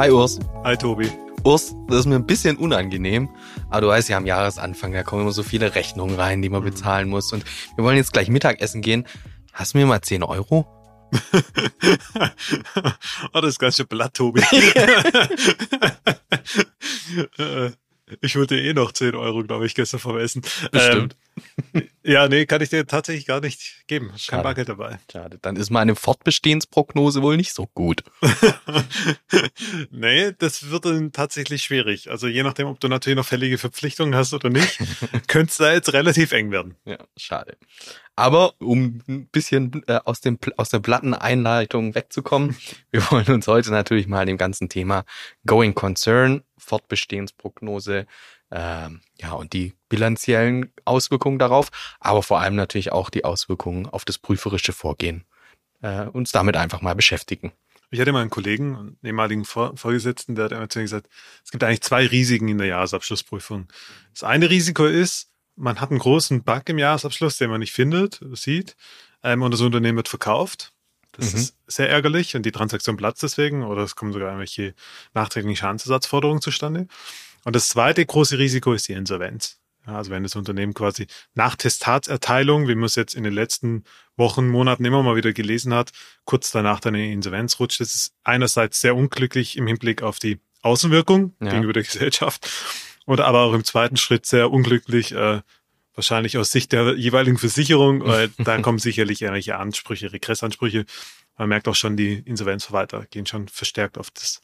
[0.00, 0.40] Hi Urs.
[0.64, 1.12] Hi Tobi.
[1.44, 3.28] Urs, das ist mir ein bisschen unangenehm,
[3.68, 6.62] aber du weißt ja, am Jahresanfang, da kommen immer so viele Rechnungen rein, die man
[6.62, 6.70] mhm.
[6.70, 7.44] bezahlen muss und
[7.76, 9.06] wir wollen jetzt gleich Mittagessen gehen.
[9.52, 10.66] Hast du mir mal 10 Euro?
[13.34, 14.40] oh, das ist ganz schön blatt, Tobi.
[18.20, 20.42] Ich wollte eh noch 10 Euro, glaube ich, gestern vom Essen.
[20.70, 21.16] Bestimmt.
[21.74, 24.12] Ähm, ja, nee, kann ich dir tatsächlich gar nicht geben.
[24.16, 24.36] Schade.
[24.36, 24.98] Kein Bargeld dabei.
[25.10, 25.38] Schade.
[25.40, 28.02] Dann ist meine Fortbestehensprognose wohl nicht so gut.
[29.90, 32.10] nee, das wird dann tatsächlich schwierig.
[32.10, 34.78] Also je nachdem, ob du natürlich noch fällige Verpflichtungen hast oder nicht,
[35.28, 36.76] könnte es da jetzt relativ eng werden.
[36.84, 37.56] Ja, schade.
[38.16, 42.56] Aber um ein bisschen äh, aus, dem, aus der Platteneinleitung wegzukommen,
[42.90, 45.04] wir wollen uns heute natürlich mal dem ganzen Thema
[45.46, 48.06] Going Concern, Fortbestehensprognose,
[48.50, 54.04] äh, ja, und die bilanziellen Auswirkungen darauf, aber vor allem natürlich auch die Auswirkungen auf
[54.04, 55.24] das prüferische Vorgehen,
[55.82, 57.52] äh, uns damit einfach mal beschäftigen.
[57.92, 61.08] Ich hatte mal einen Kollegen, einen ehemaligen Vorgesetzten, der hat immer zu mir gesagt,
[61.44, 63.66] es gibt eigentlich zwei Risiken in der Jahresabschlussprüfung.
[64.12, 68.20] Das eine Risiko ist, man hat einen großen Bug im Jahresabschluss, den man nicht findet,
[68.32, 68.76] sieht,
[69.22, 70.72] ähm, und das Unternehmen wird verkauft.
[71.12, 71.40] Das mhm.
[71.40, 74.74] ist sehr ärgerlich und die Transaktion platzt deswegen oder es kommen sogar irgendwelche
[75.14, 76.86] nachträglichen Schadensersatzforderungen zustande.
[77.44, 79.58] Und das zweite große Risiko ist die Insolvenz.
[79.86, 83.84] Ja, also wenn das Unternehmen quasi nach Testatserteilung, wie man es jetzt in den letzten
[84.16, 85.90] Wochen, Monaten immer mal wieder gelesen hat,
[86.24, 90.18] kurz danach dann in die Insolvenz rutscht, das ist einerseits sehr unglücklich im Hinblick auf
[90.18, 91.50] die Außenwirkung ja.
[91.50, 92.48] gegenüber der Gesellschaft
[93.06, 95.40] oder aber auch im zweiten Schritt sehr unglücklich, äh,
[95.94, 98.04] wahrscheinlich aus Sicht der jeweiligen Versicherung.
[98.04, 100.84] Weil da kommen sicherlich irgendwelche Ansprüche, Regressansprüche.
[101.36, 104.42] Man merkt auch schon, die Insolvenzverwalter gehen schon verstärkt auf das,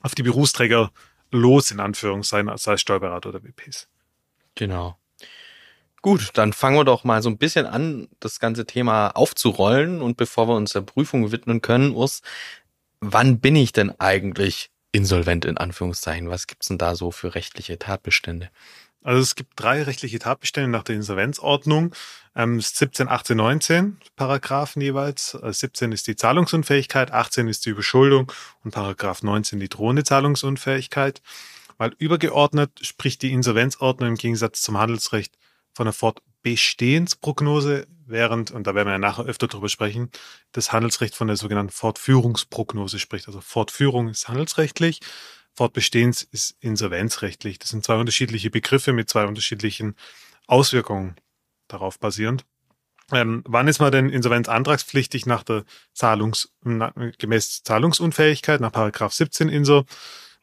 [0.00, 0.92] auf die Berufsträger
[1.30, 3.88] los, in Anführungszeichen, sei es Steuerberater oder WPs.
[4.54, 4.96] Genau.
[6.00, 10.00] Gut, dann fangen wir doch mal so ein bisschen an, das ganze Thema aufzurollen.
[10.00, 12.22] Und bevor wir uns der Prüfung widmen können, Urs,
[13.00, 16.30] wann bin ich denn eigentlich insolvent in Anführungszeichen?
[16.30, 18.50] Was gibt's denn da so für rechtliche Tatbestände?
[19.02, 21.94] Also es gibt drei rechtliche Tatbestände nach der Insolvenzordnung.
[22.34, 25.30] Ähm, 17, 18, 19 Paragraphen jeweils.
[25.30, 28.32] 17 äh, ist die Zahlungsunfähigkeit, 18 ist die Überschuldung
[28.64, 31.22] und Paragraph 19 die drohende Zahlungsunfähigkeit.
[31.78, 35.38] Weil übergeordnet spricht die Insolvenzordnung im Gegensatz zum Handelsrecht
[35.74, 40.10] von einer Fortbestehensprognose, während, und da werden wir ja nachher öfter drüber sprechen,
[40.50, 43.28] das Handelsrecht von der sogenannten Fortführungsprognose spricht.
[43.28, 45.00] Also Fortführung ist handelsrechtlich,
[45.58, 47.58] Fortbestehens ist insolvenzrechtlich.
[47.58, 49.96] Das sind zwei unterschiedliche Begriffe mit zwei unterschiedlichen
[50.46, 51.16] Auswirkungen
[51.66, 52.44] darauf basierend.
[53.10, 55.64] Ähm, wann ist man denn insolvenzantragspflichtig nach der
[55.94, 59.84] Zahlungs, gemäß Zahlungsunfähigkeit, nach Paragraph 17 INSO?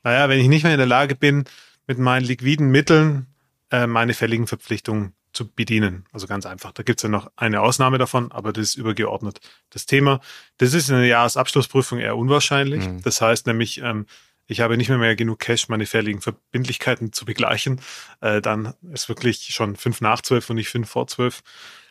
[0.04, 1.46] Naja, wenn ich nicht mehr in der Lage bin,
[1.88, 3.28] mit meinen liquiden Mitteln
[3.72, 6.04] äh, meine fälligen Verpflichtungen zu bedienen.
[6.12, 6.74] Also ganz einfach.
[6.74, 9.40] Da gibt es ja noch eine Ausnahme davon, aber das ist übergeordnet
[9.70, 10.20] das Thema.
[10.58, 12.86] Das ist in der Jahresabschlussprüfung eher unwahrscheinlich.
[12.86, 13.02] Mhm.
[13.02, 14.08] Das heißt nämlich, ähm,
[14.48, 17.82] ich habe nicht mehr, mehr genug Cash, meine fälligen Verbindlichkeiten zu begleichen.
[18.22, 21.42] Äh, dann ist wirklich schon fünf nach zwölf und nicht fünf vor zwölf.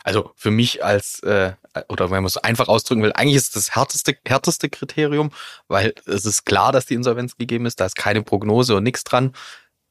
[0.04, 1.54] Also für mich als, äh,
[1.88, 5.30] oder wenn man es einfach ausdrücken will, eigentlich ist das härteste, härteste Kriterium,
[5.66, 9.02] weil es ist klar, dass die Insolvenz gegeben ist, da ist keine Prognose und nichts
[9.02, 9.32] dran,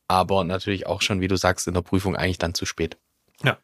[0.07, 2.97] aber natürlich auch schon, wie du sagst, in der Prüfung eigentlich dann zu spät.
[3.43, 3.57] Ja,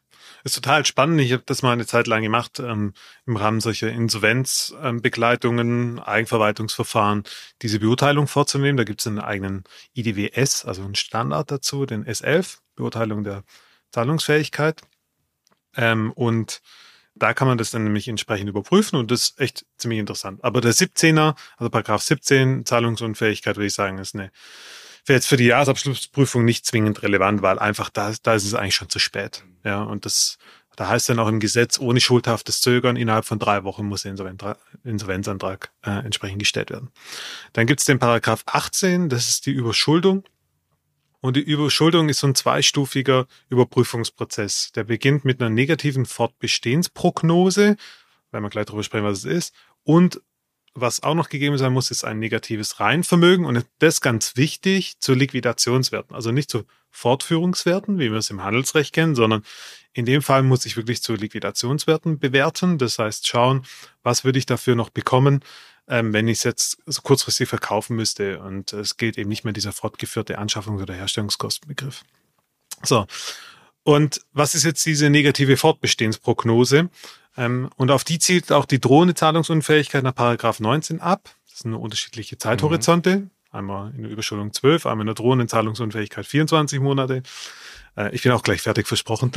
[0.44, 1.20] ist total spannend.
[1.20, 2.92] Ich habe das mal eine Zeit lang gemacht ähm,
[3.26, 7.24] im Rahmen solcher Insolvenzbegleitungen, ähm, Eigenverwaltungsverfahren,
[7.62, 8.76] diese Beurteilung vorzunehmen.
[8.76, 9.64] Da gibt es einen eigenen
[9.94, 13.44] IDWS, also einen Standard dazu, den S11, Beurteilung der
[13.92, 14.80] Zahlungsfähigkeit.
[15.76, 16.60] Ähm, und
[17.14, 20.42] da kann man das dann nämlich entsprechend überprüfen und das ist echt ziemlich interessant.
[20.42, 24.30] Aber der 17er, also Paragraph 17, Zahlungsunfähigkeit, würde ich sagen, ist eine
[25.06, 28.74] wäre jetzt für die Jahresabschlussprüfung nicht zwingend relevant, weil einfach da, da ist es eigentlich
[28.74, 29.44] schon zu spät.
[29.64, 30.38] Ja, und das,
[30.76, 34.12] da heißt dann auch im Gesetz, ohne schuldhaftes Zögern innerhalb von drei Wochen muss der
[34.84, 36.90] Insolvenzantrag äh, entsprechend gestellt werden.
[37.52, 40.24] Dann gibt es den Paragraph 18, das ist die Überschuldung.
[41.20, 44.72] Und die Überschuldung ist so ein zweistufiger Überprüfungsprozess.
[44.72, 47.76] Der beginnt mit einer negativen Fortbestehensprognose,
[48.30, 49.54] weil wir gleich darüber sprechen, was es ist,
[49.84, 50.22] und
[50.74, 55.14] was auch noch gegeben sein muss, ist ein negatives Reihenvermögen und das ganz wichtig zu
[55.14, 56.14] Liquidationswerten.
[56.14, 59.42] Also nicht zu Fortführungswerten, wie wir es im Handelsrecht kennen, sondern
[59.92, 62.78] in dem Fall muss ich wirklich zu Liquidationswerten bewerten.
[62.78, 63.64] Das heißt schauen,
[64.02, 65.40] was würde ich dafür noch bekommen,
[65.88, 68.40] ähm, wenn ich es jetzt so kurzfristig verkaufen müsste.
[68.40, 72.04] Und es gilt eben nicht mehr dieser fortgeführte Anschaffungs- oder Herstellungskostenbegriff.
[72.82, 73.06] So.
[73.82, 76.90] Und was ist jetzt diese negative Fortbestehensprognose?
[77.36, 81.34] Ähm, und auf die zielt auch die drohende Zahlungsunfähigkeit nach Paragraph 19 ab.
[81.48, 83.16] Das sind unterschiedliche Zeithorizonte.
[83.16, 83.30] Mhm.
[83.50, 87.22] Einmal in der Überschuldung 12, einmal in der drohenden Zahlungsunfähigkeit 24 Monate.
[87.96, 89.32] Äh, ich bin auch gleich fertig versprochen.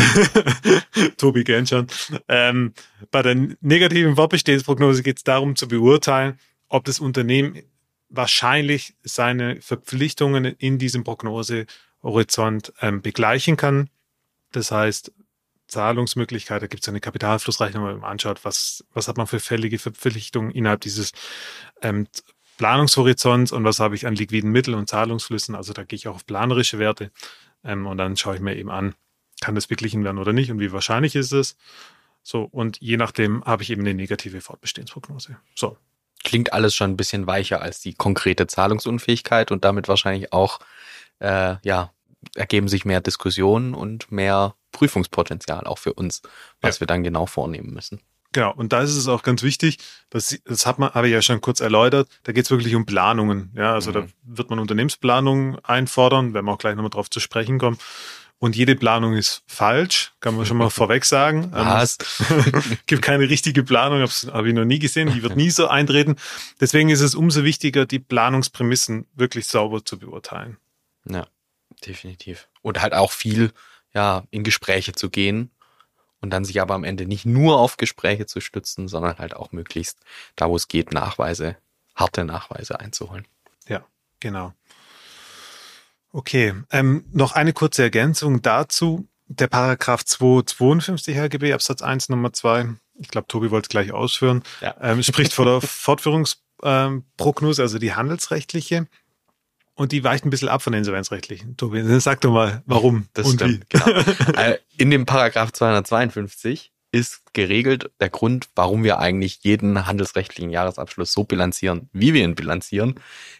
[1.16, 1.88] Tobi gern schon.
[2.28, 2.72] Ähm,
[3.10, 6.38] bei der negativen Fortbestehensprognose geht es darum zu beurteilen,
[6.68, 7.62] ob das Unternehmen
[8.08, 13.90] wahrscheinlich seine Verpflichtungen in diesem Prognosehorizont ähm, begleichen kann.
[14.52, 15.12] Das heißt,
[15.66, 19.78] Zahlungsmöglichkeit, da gibt es eine Kapitalflussrechnung, wenn man anschaut, was, was hat man für fällige
[19.78, 21.12] Verpflichtungen innerhalb dieses
[21.82, 22.06] ähm,
[22.58, 25.54] Planungshorizonts und was habe ich an liquiden Mitteln und Zahlungsflüssen.
[25.54, 27.10] Also da gehe ich auch auf planerische Werte
[27.64, 28.94] ähm, und dann schaue ich mir eben an,
[29.40, 31.56] kann das beglichen werden oder nicht und wie wahrscheinlich ist es.
[32.22, 35.38] So, und je nachdem habe ich eben eine negative Fortbestehensprognose.
[35.54, 35.78] So.
[36.24, 40.58] Klingt alles schon ein bisschen weicher als die konkrete Zahlungsunfähigkeit und damit wahrscheinlich auch,
[41.20, 41.92] äh, ja,
[42.34, 46.22] ergeben sich mehr Diskussionen und mehr Prüfungspotenzial auch für uns,
[46.60, 46.80] was ja.
[46.80, 48.00] wir dann genau vornehmen müssen.
[48.32, 49.78] Genau, und da ist es auch ganz wichtig,
[50.10, 52.84] dass, das hat man, habe ich ja schon kurz erläutert, da geht es wirklich um
[52.84, 53.52] Planungen.
[53.56, 53.94] Ja, also mhm.
[53.94, 57.78] da wird man Unternehmensplanungen einfordern, werden wir auch gleich nochmal drauf zu sprechen kommen.
[58.40, 61.44] Und jede Planung ist falsch, kann man schon mal vorweg sagen.
[61.44, 61.98] Ähm, Was?
[62.86, 66.16] gibt keine richtige Planung, habe hab ich noch nie gesehen, die wird nie so eintreten.
[66.60, 70.58] Deswegen ist es umso wichtiger, die Planungsprämissen wirklich sauber zu beurteilen.
[71.08, 71.26] Ja,
[71.84, 72.48] definitiv.
[72.60, 73.52] Und halt auch viel
[73.94, 75.50] ja, in Gespräche zu gehen
[76.20, 79.52] und dann sich aber am Ende nicht nur auf Gespräche zu stützen, sondern halt auch
[79.52, 79.98] möglichst
[80.36, 81.56] da, wo es geht, Nachweise,
[81.94, 83.26] harte Nachweise einzuholen.
[83.68, 83.84] Ja,
[84.20, 84.52] genau.
[86.12, 89.06] Okay, ähm, noch eine kurze Ergänzung dazu.
[89.26, 94.42] Der Paragraph 252 HGB Absatz 1 Nummer 2, ich glaube, Tobi wollte es gleich ausführen,
[94.62, 94.74] ja.
[94.80, 98.86] ähm, spricht vor der Fortführungsprognose, also die handelsrechtliche.
[99.78, 101.56] Und die weicht ein bisschen ab von den insolvenzrechtlichen.
[101.56, 103.78] Tobi, sag doch mal, warum das und stimmt, wie.
[103.78, 104.36] Genau.
[104.36, 111.12] Äh, in dem Paragraph 252 ist geregelt der Grund, warum wir eigentlich jeden handelsrechtlichen Jahresabschluss
[111.12, 112.98] so bilanzieren, wie wir ihn bilanzieren,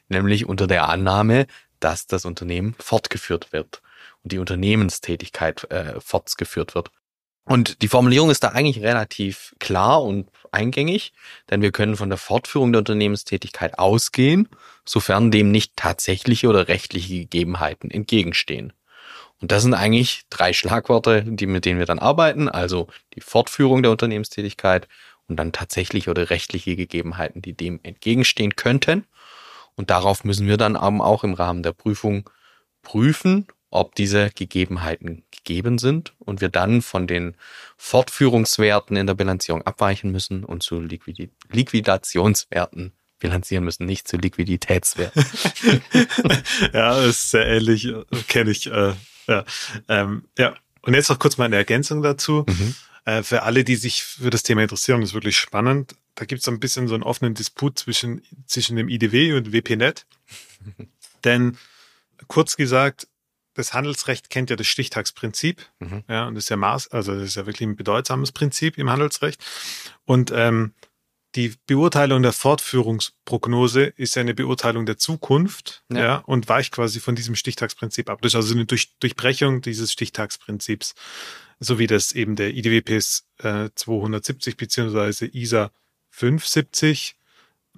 [0.09, 1.49] nämlich unter der Annahme,
[1.81, 3.83] dass das Unternehmen fortgeführt wird
[4.23, 6.93] und die Unternehmenstätigkeit äh, fortgeführt wird.
[7.49, 11.15] Und die Formulierung ist da eigentlich relativ klar und eingängig,
[11.51, 14.51] denn wir können von der Fortführung der Unternehmenstätigkeit ausgehen,
[14.85, 18.75] sofern dem nicht tatsächliche oder rechtliche Gegebenheiten entgegenstehen.
[19.41, 23.83] Und das sind eigentlich drei Schlagworte, die, mit denen wir dann arbeiten, also die Fortführung
[23.83, 24.87] der Unternehmenstätigkeit
[25.27, 29.07] und dann tatsächliche oder rechtliche Gegebenheiten, die dem entgegenstehen könnten.
[29.75, 32.29] Und darauf müssen wir dann auch im Rahmen der Prüfung
[32.83, 37.37] prüfen, ob diese Gegebenheiten gegeben sind und wir dann von den
[37.77, 45.25] Fortführungswerten in der Bilanzierung abweichen müssen und zu Liquid Liquidationswerten bilanzieren müssen, nicht zu Liquiditätswerten.
[46.73, 47.93] ja, das ist sehr ähnlich,
[48.29, 48.67] kenne ich.
[48.67, 48.95] Äh,
[49.27, 49.45] ja.
[49.89, 52.45] Ähm, ja, und jetzt noch kurz mal eine Ergänzung dazu.
[52.49, 52.75] Mhm.
[53.05, 55.97] Äh, für alle, die sich für das Thema interessieren, ist wirklich spannend.
[56.15, 60.07] Da gibt es ein bisschen so einen offenen Disput zwischen, zwischen dem IDW und WPNet.
[61.25, 61.57] Denn
[62.27, 63.09] kurz gesagt,
[63.59, 65.67] das Handelsrecht kennt ja das Stichtagsprinzip.
[65.81, 66.05] Mhm.
[66.09, 68.89] Ja, und das ist ja Maß, also das ist ja wirklich ein bedeutsames Prinzip im
[68.89, 69.45] Handelsrecht.
[70.05, 70.75] Und ähm,
[71.35, 75.99] die Beurteilung der Fortführungsprognose ist ja eine Beurteilung der Zukunft ja.
[75.99, 76.17] ja.
[76.19, 78.23] und weicht quasi von diesem Stichtagsprinzip ab.
[78.23, 80.95] Das ist also eine Durch Durchbrechung dieses Stichtagsprinzips,
[81.59, 85.71] so wie das eben der IDWPS äh, 270 beziehungsweise ISA
[86.11, 87.17] 570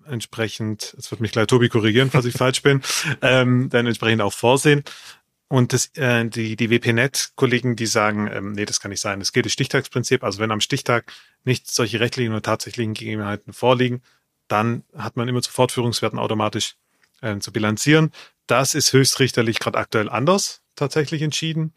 [0.06, 2.82] entsprechend, jetzt wird mich gleich Tobi korrigieren, falls ich falsch bin,
[3.22, 4.84] ähm, dann entsprechend auch vorsehen.
[5.52, 9.20] Und das, äh, die, die WPNet-Kollegen, die sagen, ähm, nee, das kann nicht sein.
[9.20, 10.22] Es geht das Stichtagsprinzip.
[10.22, 14.00] Also wenn am Stichtag nicht solche rechtlichen oder tatsächlichen Gegebenheiten vorliegen,
[14.46, 16.76] dann hat man immer zu Fortführungswerten automatisch
[17.20, 18.12] äh, zu bilanzieren.
[18.46, 21.72] Das ist höchstrichterlich gerade aktuell anders tatsächlich entschieden.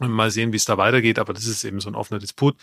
[0.00, 2.56] Mal sehen, wie es da weitergeht, aber das ist eben so ein offener Disput.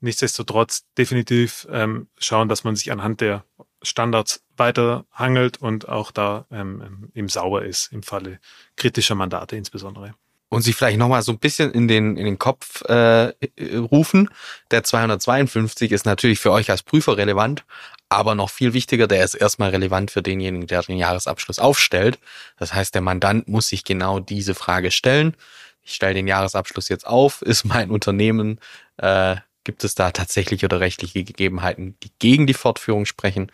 [0.00, 3.44] Nichtsdestotrotz definitiv ähm, schauen, dass man sich anhand der
[3.84, 8.40] Standards weiterhangelt und auch da ähm, eben sauber ist im Falle
[8.76, 10.14] kritischer Mandate insbesondere.
[10.48, 13.32] Und sich vielleicht nochmal so ein bisschen in den, in den Kopf äh,
[13.90, 14.30] rufen.
[14.70, 17.64] Der 252 ist natürlich für euch als Prüfer relevant,
[18.08, 22.20] aber noch viel wichtiger, der ist erstmal relevant für denjenigen, der den Jahresabschluss aufstellt.
[22.56, 25.36] Das heißt, der Mandant muss sich genau diese Frage stellen.
[25.82, 28.60] Ich stelle den Jahresabschluss jetzt auf, ist mein Unternehmen,
[28.98, 33.50] äh, gibt es da tatsächlich oder rechtliche Gegebenheiten, die gegen die Fortführung sprechen?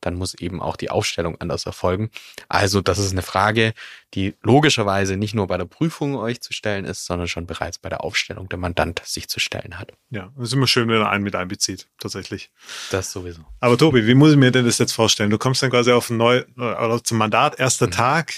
[0.00, 2.10] dann muss eben auch die Aufstellung anders erfolgen.
[2.48, 3.74] Also das ist eine Frage,
[4.14, 7.88] die logischerweise nicht nur bei der Prüfung euch zu stellen ist, sondern schon bereits bei
[7.88, 9.92] der Aufstellung der Mandant sich zu stellen hat.
[10.10, 12.50] Ja, das ist immer schön, wenn er einen mit einbezieht, tatsächlich.
[12.90, 13.42] Das sowieso.
[13.60, 15.30] Aber Tobi, wie muss ich mir denn das jetzt vorstellen?
[15.30, 17.92] Du kommst dann quasi auf ein neu, oder zum Mandat, erster mhm.
[17.92, 18.32] Tag,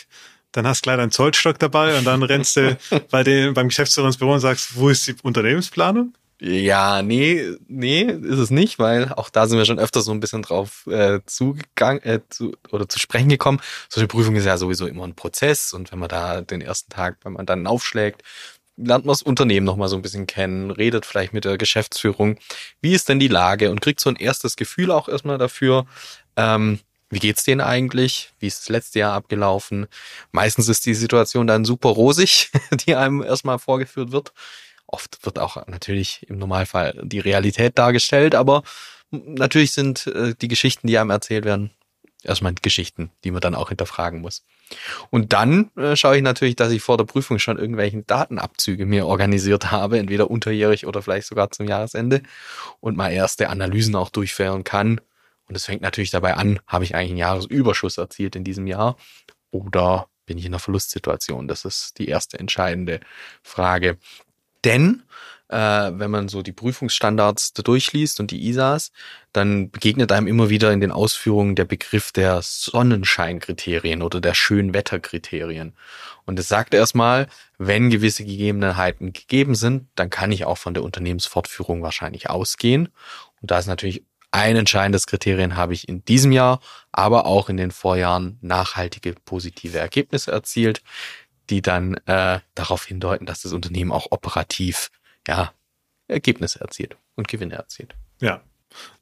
[0.53, 2.77] dann hast du gleich deinen Zollstock dabei und dann rennst du
[3.11, 6.15] bei den, beim Geschäftsführer ins Büro und sagst, wo ist die Unternehmensplanung?
[6.43, 10.21] Ja, nee, nee, ist es nicht, weil auch da sind wir schon öfter so ein
[10.21, 13.61] bisschen drauf äh, zugegangen äh, zu, oder zu sprechen gekommen.
[13.91, 16.91] So eine Prüfung ist ja sowieso immer ein Prozess und wenn man da den ersten
[16.91, 18.23] Tag, wenn man dann aufschlägt,
[18.79, 22.39] lernt man das Unternehmen nochmal so ein bisschen kennen, redet vielleicht mit der Geschäftsführung,
[22.81, 25.85] wie ist denn die Lage und kriegt so ein erstes Gefühl auch erstmal dafür,
[26.37, 26.81] ähm,
[27.11, 28.33] wie geht's denen eigentlich?
[28.39, 29.89] Wie ist das letzte Jahr abgelaufen?
[30.33, 32.51] Meistens ist die Situation dann super rosig,
[32.87, 34.33] die einem erstmal vorgeführt wird.
[34.93, 38.63] Oft wird auch natürlich im Normalfall die Realität dargestellt, aber
[39.11, 41.71] natürlich sind äh, die Geschichten, die einem erzählt werden,
[42.25, 44.45] erstmal Geschichten, die man dann auch hinterfragen muss.
[45.11, 49.07] Und dann äh, schaue ich natürlich, dass ich vor der Prüfung schon irgendwelchen Datenabzüge mir
[49.07, 52.23] organisiert habe, entweder unterjährig oder vielleicht sogar zum Jahresende
[52.81, 55.01] und mal erste Analysen auch durchführen kann.
[55.49, 58.97] Und es fängt natürlich dabei an, habe ich eigentlich einen Jahresüberschuss erzielt in diesem Jahr
[59.51, 61.49] oder bin ich in einer Verlustsituation?
[61.49, 63.01] Das ist die erste entscheidende
[63.43, 63.99] Frage.
[64.65, 65.03] Denn
[65.51, 68.93] äh, wenn man so die Prüfungsstandards durchliest und die ISAs,
[69.33, 75.75] dann begegnet einem immer wieder in den Ausführungen der Begriff der Sonnenscheinkriterien oder der Schönwetterkriterien.
[76.25, 77.27] Und es sagt erstmal,
[77.59, 82.89] wenn gewisse Gegebenheiten gegeben sind, dann kann ich auch von der Unternehmensfortführung wahrscheinlich ausgehen.
[83.41, 86.61] Und da ist natürlich ein entscheidendes Kriterien habe ich in diesem Jahr,
[86.93, 90.83] aber auch in den Vorjahren nachhaltige positive Ergebnisse erzielt
[91.51, 94.91] die dann äh, darauf hindeuten, dass das Unternehmen auch operativ
[95.27, 95.53] ja
[96.09, 97.95] Ergebnisse erzielt und Gewinne erzielt.
[98.21, 98.43] Ja.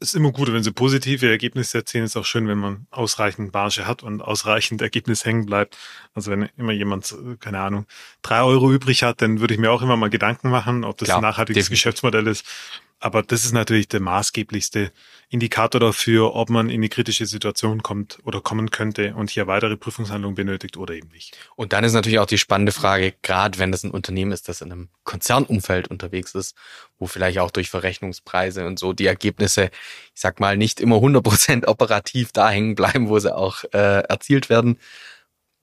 [0.01, 2.05] Es ist immer gut, wenn sie positive Ergebnisse erzielen.
[2.05, 5.77] Es ist auch schön, wenn man ausreichend Marge hat und ausreichend Ergebnis hängen bleibt.
[6.15, 7.85] Also wenn immer jemand, keine Ahnung,
[8.23, 11.09] drei Euro übrig hat, dann würde ich mir auch immer mal Gedanken machen, ob das
[11.09, 11.83] Klar, ein nachhaltiges definitiv.
[11.83, 12.47] Geschäftsmodell ist.
[13.01, 14.91] Aber das ist natürlich der maßgeblichste
[15.29, 19.77] Indikator dafür, ob man in eine kritische Situation kommt oder kommen könnte und hier weitere
[19.77, 21.37] Prüfungshandlungen benötigt oder eben nicht.
[21.55, 24.63] Und dann ist natürlich auch die spannende Frage, gerade wenn das ein Unternehmen ist, das
[24.63, 26.57] in einem Konzernumfeld unterwegs ist,
[26.99, 29.71] wo vielleicht auch durch Verrechnungspreise und so die Ergebnisse,
[30.15, 34.51] ich sag mal, nicht immer 100% operativ da hängen bleiben, wo sie auch äh, erzielt
[34.51, 34.77] werden,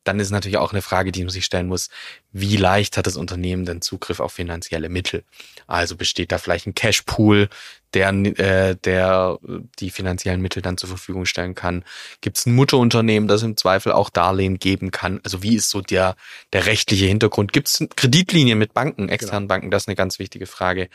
[0.05, 1.89] dann ist natürlich auch eine Frage, die man sich stellen muss,
[2.31, 5.23] wie leicht hat das Unternehmen denn Zugriff auf finanzielle Mittel?
[5.67, 7.49] Also besteht da vielleicht ein Cashpool,
[7.95, 9.39] der, äh, der
[9.79, 11.83] die finanziellen Mittel dann zur Verfügung stellen kann?
[12.21, 15.21] Gibt es ein Mutterunternehmen, das im Zweifel auch Darlehen geben kann?
[15.23, 16.15] Also wie ist so der,
[16.53, 17.51] der rechtliche Hintergrund?
[17.51, 19.55] Gibt es Kreditlinien mit Banken, externen genau.
[19.55, 19.71] Banken?
[19.71, 20.89] Das ist eine ganz wichtige Frage,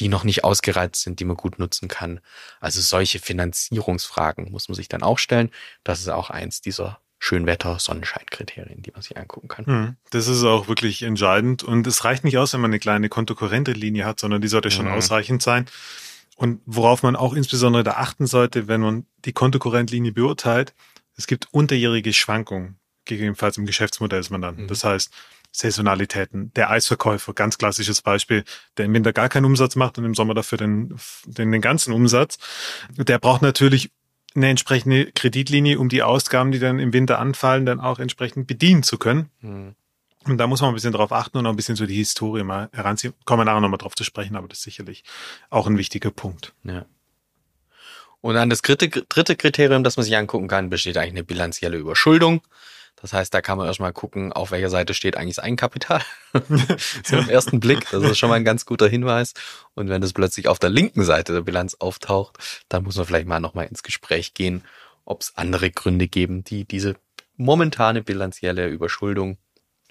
[0.00, 2.20] die noch nicht ausgereizt sind, die man gut nutzen kann.
[2.58, 5.50] Also solche Finanzierungsfragen muss man sich dann auch stellen.
[5.84, 9.66] Das ist auch eins dieser Schönwetter, Sonnenscheinkriterien, die man sich angucken kann.
[9.66, 11.62] Hm, das ist auch wirklich entscheidend.
[11.62, 14.70] Und es reicht nicht aus, wenn man eine kleine kontokorrente Linie hat, sondern die sollte
[14.70, 14.92] schon mhm.
[14.92, 15.66] ausreichend sein.
[16.36, 20.74] Und worauf man auch insbesondere da achten sollte, wenn man die Kontokorrentlinie beurteilt,
[21.16, 24.64] es gibt unterjährige Schwankungen, gegebenenfalls im Geschäftsmodell des Mandanten.
[24.64, 24.68] Mhm.
[24.68, 25.10] Das heißt,
[25.52, 26.52] Saisonalitäten.
[26.54, 28.44] Der Eisverkäufer, ganz klassisches Beispiel,
[28.76, 30.94] der im Winter gar keinen Umsatz macht und im Sommer dafür den,
[31.24, 32.38] den, den ganzen Umsatz.
[32.90, 33.90] Der braucht natürlich
[34.36, 38.82] eine entsprechende Kreditlinie, um die Ausgaben, die dann im Winter anfallen, dann auch entsprechend bedienen
[38.82, 39.30] zu können.
[39.40, 39.74] Mhm.
[40.24, 42.42] Und da muss man ein bisschen drauf achten und auch ein bisschen so die Historie
[42.42, 43.14] mal heranziehen.
[43.24, 45.04] Kommen wir nachher nochmal drauf zu sprechen, aber das ist sicherlich
[45.50, 46.52] auch ein wichtiger Punkt.
[46.64, 46.84] Ja.
[48.20, 51.76] Und dann das dritte, dritte Kriterium, das man sich angucken kann, besteht eigentlich eine bilanzielle
[51.76, 52.42] Überschuldung.
[52.96, 56.02] Das heißt, da kann man erstmal gucken, auf welcher Seite steht eigentlich das Eigenkapital.
[57.04, 57.86] so im ersten Blick.
[57.90, 59.34] Das ist schon mal ein ganz guter Hinweis.
[59.74, 63.26] Und wenn das plötzlich auf der linken Seite der Bilanz auftaucht, dann muss man vielleicht
[63.28, 64.64] mal nochmal ins Gespräch gehen,
[65.04, 66.96] ob es andere Gründe geben, die diese
[67.36, 69.36] momentane bilanzielle Überschuldung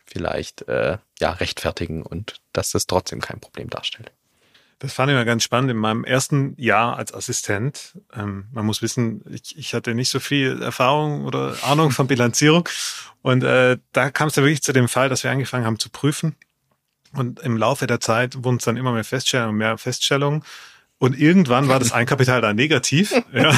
[0.05, 4.11] vielleicht äh, ja rechtfertigen und dass das trotzdem kein Problem darstellt.
[4.79, 5.71] Das fand ich mal ganz spannend.
[5.71, 10.19] In meinem ersten Jahr als Assistent, ähm, man muss wissen, ich, ich hatte nicht so
[10.19, 12.67] viel Erfahrung oder Ahnung von Bilanzierung.
[13.21, 15.89] Und äh, da kam es ja wirklich zu dem Fall, dass wir angefangen haben zu
[15.89, 16.35] prüfen.
[17.13, 20.43] Und im Laufe der Zeit wurden es dann immer mehr Feststellungen und mehr Feststellungen.
[20.97, 23.53] Und irgendwann war das Eigenkapital da negativ, ja,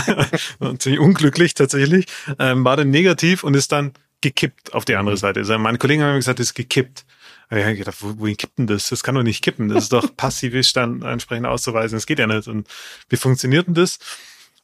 [0.78, 2.06] ziemlich unglücklich tatsächlich,
[2.40, 5.20] ähm, war dann negativ und ist dann gekippt auf die andere mhm.
[5.20, 5.40] Seite.
[5.42, 7.06] Also meine Kollegen haben gesagt, es ist gekippt.
[7.50, 8.90] Aber ich habe gedacht, wohin kippt denn das?
[8.90, 9.70] Das kann doch nicht kippen.
[9.70, 11.98] Das ist doch passivisch dann entsprechend auszuweisen.
[11.98, 12.48] Das geht ja nicht.
[12.48, 12.68] Und
[13.10, 14.00] wie funktioniert denn das?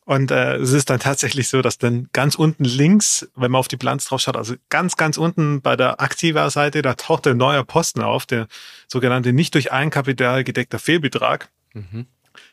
[0.06, 3.70] Und äh, es ist dann tatsächlich so, dass dann ganz unten links, wenn man auf
[3.70, 7.64] die Bilanz drauf schaut, also ganz, ganz unten bei der Aktiva-Seite, da taucht ein neuer
[7.64, 8.48] Posten auf, der
[8.90, 11.50] sogenannte nicht durch Eigenkapital gedeckter Fehlbetrag.
[11.74, 12.08] Mhm.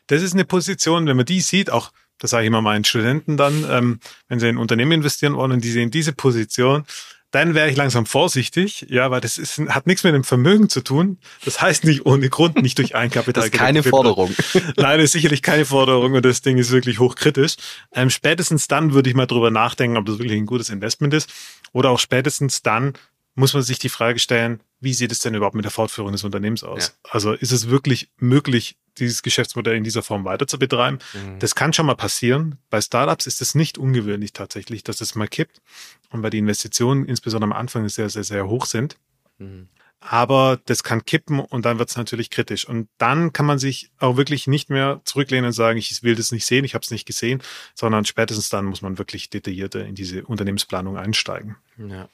[0.07, 3.35] Das ist eine Position, wenn man die sieht, auch das sage ich immer meinen Studenten
[3.35, 6.85] dann, ähm, wenn sie in Unternehmen investieren wollen und die sehen diese Position,
[7.31, 10.81] dann wäre ich langsam vorsichtig, ja, weil das ist, hat nichts mit dem Vermögen zu
[10.81, 11.17] tun.
[11.45, 13.43] Das heißt nicht ohne Grund, nicht durch Eigenkapital.
[13.43, 14.35] Das ist keine Forderung.
[14.77, 17.55] Nein, ist sicherlich keine Forderung und das Ding ist wirklich hochkritisch.
[17.93, 21.31] Ähm, spätestens dann würde ich mal drüber nachdenken, ob das wirklich ein gutes Investment ist.
[21.71, 22.93] Oder auch spätestens dann
[23.35, 26.23] muss man sich die Frage stellen, wie sieht es denn überhaupt mit der Fortführung des
[26.23, 26.87] Unternehmens aus?
[26.87, 27.11] Ja.
[27.11, 30.99] Also ist es wirklich möglich, dieses Geschäftsmodell in dieser Form weiter zu betreiben?
[31.13, 31.39] Mhm.
[31.39, 32.57] Das kann schon mal passieren.
[32.69, 35.61] Bei Startups ist es nicht ungewöhnlich tatsächlich, dass es mal kippt
[36.09, 38.97] und weil die Investitionen insbesondere am Anfang sehr, sehr, sehr hoch sind.
[39.37, 39.67] Mhm.
[40.03, 42.67] Aber das kann kippen und dann wird es natürlich kritisch.
[42.67, 46.31] Und dann kann man sich auch wirklich nicht mehr zurücklehnen und sagen, ich will das
[46.31, 47.41] nicht sehen, ich habe es nicht gesehen,
[47.75, 51.55] sondern spätestens dann muss man wirklich detaillierter in diese Unternehmensplanung einsteigen.
[51.77, 52.09] Ja.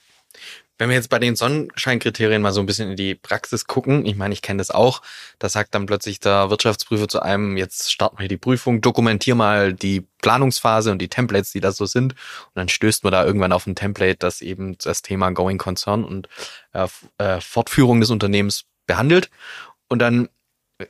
[0.78, 4.16] Wenn wir jetzt bei den Sonnenscheinkriterien mal so ein bisschen in die Praxis gucken, ich
[4.16, 5.02] meine, ich kenne das auch,
[5.40, 9.74] da sagt dann plötzlich der Wirtschaftsprüfer zu einem, jetzt starten wir die Prüfung, dokumentier mal
[9.74, 12.14] die Planungsphase und die Templates, die da so sind.
[12.14, 16.04] Und dann stößt man da irgendwann auf ein Template, das eben das Thema Going Concern
[16.04, 16.30] und
[16.74, 19.32] äh, äh, Fortführung des Unternehmens behandelt.
[19.90, 20.30] Und dann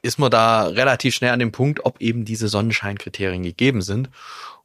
[0.01, 4.09] ist man da relativ schnell an dem Punkt, ob eben diese Sonnenscheinkriterien gegeben sind.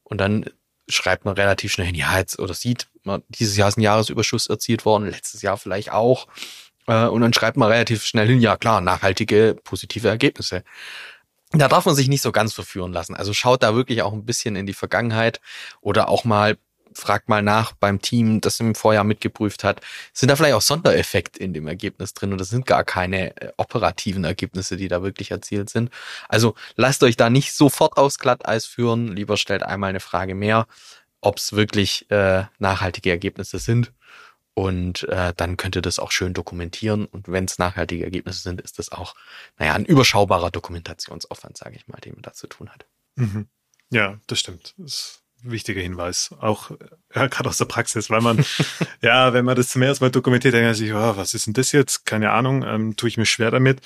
[0.03, 0.47] Und dann
[0.89, 4.49] schreibt man relativ schnell hin, ja, jetzt, oder sieht man, dieses Jahr ist ein Jahresüberschuss
[4.49, 6.27] erzielt worden, letztes Jahr vielleicht auch.
[6.87, 10.65] Äh, und dann schreibt man relativ schnell hin, ja klar, nachhaltige, positive Ergebnisse.
[11.53, 13.15] Da darf man sich nicht so ganz verführen lassen.
[13.15, 15.41] Also schaut da wirklich auch ein bisschen in die Vergangenheit
[15.81, 16.57] oder auch mal
[16.95, 19.81] fragt mal nach beim Team, das im Vorjahr mitgeprüft hat,
[20.13, 24.25] sind da vielleicht auch Sondereffekte in dem Ergebnis drin oder sind gar keine äh, operativen
[24.25, 25.91] Ergebnisse, die da wirklich erzielt sind.
[26.29, 30.67] Also lasst euch da nicht sofort aufs Glatteis führen, lieber stellt einmal eine Frage mehr,
[31.21, 33.93] ob es wirklich äh, nachhaltige Ergebnisse sind.
[34.55, 37.07] Und äh, dann könnt ihr das auch schön dokumentieren.
[37.07, 39.15] Und wenn es nachhaltige Ergebnisse sind, ist das auch,
[39.59, 42.85] naja, ein überschaubarer Dokumentationsaufwand, sage ich mal, den man da zu tun hat.
[43.15, 43.49] Mhm.
[43.91, 44.75] Ja, das stimmt.
[44.77, 46.71] Das wichtiger Hinweis, auch
[47.15, 48.45] ja, gerade aus der Praxis, weil man,
[49.03, 51.55] ja, wenn man das zum ersten Mal dokumentiert, denkt man sich, oh, was ist denn
[51.55, 52.07] das jetzt?
[52.07, 53.81] Keine Ahnung, ähm, tue ich mir schwer damit.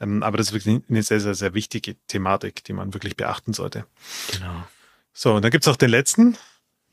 [0.00, 3.52] Ähm, aber das ist wirklich eine sehr, sehr, sehr wichtige Thematik, die man wirklich beachten
[3.52, 3.84] sollte.
[4.32, 4.64] Genau.
[5.12, 6.36] So, und dann gibt's auch den letzten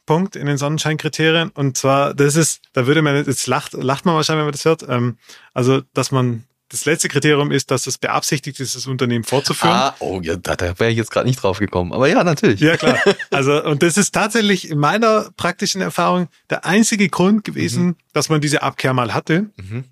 [0.05, 1.50] Punkt in den Sonnenscheinkriterien.
[1.50, 4.65] Und zwar, das ist, da würde man, jetzt lacht, lacht man wahrscheinlich, wenn man das
[4.65, 5.17] hört, ähm,
[5.53, 9.73] also, dass man das letzte Kriterium ist, dass es beabsichtigt ist, das Unternehmen fortzuführen.
[9.73, 11.93] Ah, oh ja, da, da wäre ich jetzt gerade nicht drauf gekommen.
[11.93, 12.60] Aber ja, natürlich.
[12.60, 12.97] Ja, klar.
[13.32, 17.95] Also, und das ist tatsächlich in meiner praktischen Erfahrung der einzige Grund gewesen, mhm.
[18.13, 19.49] dass man diese Abkehr mal hatte.
[19.58, 19.86] Mhm.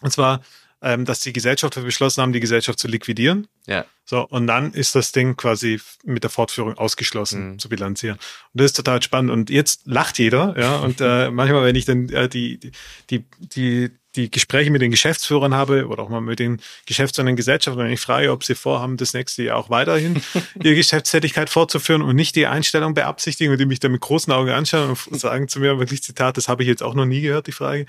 [0.00, 0.42] Und zwar,
[0.82, 3.46] ähm, dass die Gesellschafter beschlossen haben, die Gesellschaft zu liquidieren.
[3.66, 3.84] Ja.
[4.04, 7.58] So, und dann ist das Ding quasi mit der Fortführung ausgeschlossen mhm.
[7.58, 8.16] zu bilanzieren.
[8.16, 9.30] Und das ist total spannend.
[9.30, 10.76] Und jetzt lacht jeder, ja.
[10.76, 12.72] Und äh, manchmal, wenn ich dann äh, die, die,
[13.10, 13.90] die, die
[14.26, 18.32] Gespräche mit den Geschäftsführern habe oder auch mal mit den Geschäftsführern Gesellschaften, wenn ich frage,
[18.32, 20.20] ob sie vorhaben, das nächste Jahr auch weiterhin
[20.62, 24.50] ihre Geschäftstätigkeit fortzuführen und nicht die Einstellung beabsichtigen und die mich dann mit großen Augen
[24.50, 27.46] anschauen und sagen zu mir wirklich Zitat, das habe ich jetzt auch noch nie gehört,
[27.46, 27.86] die Frage,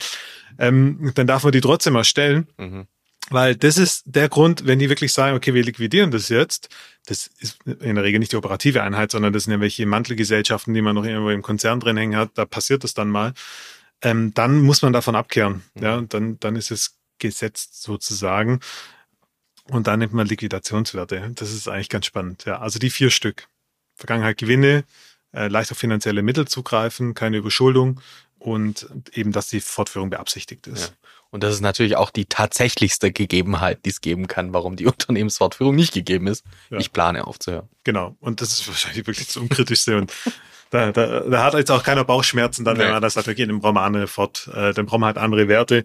[0.60, 2.48] ähm, dann darf man die trotzdem mal stellen.
[2.58, 2.88] Mhm.
[3.32, 6.70] Weil das ist der Grund, wenn die wirklich sagen, okay, wir liquidieren das jetzt,
[7.06, 10.74] das ist in der Regel nicht die operative Einheit, sondern das sind ja welche Mantelgesellschaften,
[10.74, 13.34] die man noch irgendwo im Konzern drin hängen hat, da passiert das dann mal
[14.02, 15.64] ähm, dann muss man davon abkehren.
[15.74, 15.84] Mhm.
[15.84, 18.60] Ja, dann, dann ist es gesetzt sozusagen.
[19.70, 21.32] Und dann nimmt man Liquidationswerte.
[21.36, 22.46] Das ist eigentlich ganz spannend.
[22.46, 23.48] Ja, also die vier Stück.
[23.96, 24.86] Vergangenheit Gewinne,
[25.34, 28.02] äh, leicht auf finanzielle Mittel zugreifen, keine Überschuldung
[28.40, 30.88] und eben, dass die Fortführung beabsichtigt ist.
[30.88, 31.10] Ja.
[31.32, 35.76] Und das ist natürlich auch die tatsächlichste Gegebenheit, die es geben kann, warum die Unternehmensfortführung
[35.76, 36.46] nicht gegeben ist.
[36.70, 36.80] Ja.
[36.80, 37.70] Ich plane aufzuhören.
[37.84, 38.16] Genau.
[38.20, 39.98] Und das ist wahrscheinlich wirklich das Unkritischste.
[39.98, 40.12] und
[40.70, 42.84] da, da, da hat jetzt auch keiner Bauchschmerzen dann, nee.
[42.84, 45.18] wenn man das sagt, okay, dann brauchen wir andere fort, äh, dann brauchen wir halt
[45.18, 45.84] andere Werte.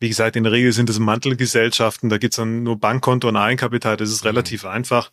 [0.00, 3.96] Wie gesagt, in der Regel sind es Mantelgesellschaften, da gibt's dann nur Bankkonto und Eigenkapital,
[3.96, 4.30] das ist mhm.
[4.30, 5.10] relativ einfach.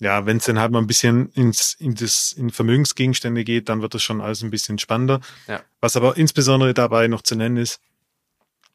[0.00, 3.80] Ja, wenn es dann halt mal ein bisschen ins, in, das, in Vermögensgegenstände geht, dann
[3.80, 5.20] wird das schon alles ein bisschen spannender.
[5.46, 5.62] Ja.
[5.80, 7.80] Was aber insbesondere dabei noch zu nennen ist,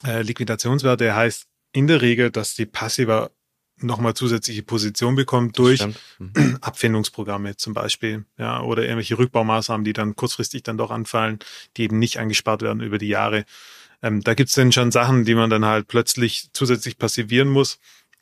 [0.05, 3.31] äh, Liquidationswerte heißt in der Regel, dass die passiver
[3.81, 5.85] nochmal zusätzliche Position bekommt durch
[6.17, 6.57] mhm.
[6.61, 11.39] Abfindungsprogramme zum Beispiel, ja, oder irgendwelche Rückbaumaßnahmen, die dann kurzfristig dann doch anfallen,
[11.77, 13.45] die eben nicht angespart werden über die Jahre.
[14.01, 17.79] Ähm, da gibt's dann schon Sachen, die man dann halt plötzlich zusätzlich passivieren muss.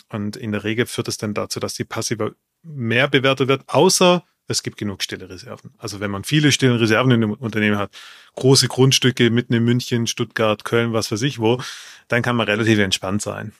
[0.09, 4.23] Und in der Regel führt es dann dazu, dass die Passive mehr bewertet wird, außer
[4.47, 5.73] es gibt genug stille Reserven.
[5.77, 7.91] Also wenn man viele stille Reserven in einem Unternehmen hat,
[8.35, 11.61] große Grundstücke mitten in München, Stuttgart, Köln, was weiß ich wo,
[12.07, 13.51] dann kann man relativ entspannt sein.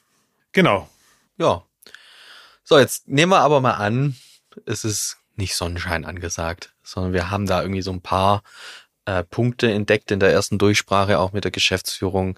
[0.53, 0.89] Genau.
[1.37, 1.63] Ja,
[2.67, 4.17] so, jetzt nehmen wir aber mal an,
[4.65, 8.43] es ist nicht Sonnenschein angesagt, sondern wir haben da irgendwie so ein paar
[9.05, 12.37] äh, Punkte entdeckt in der ersten Durchsprache, auch mit der Geschäftsführung,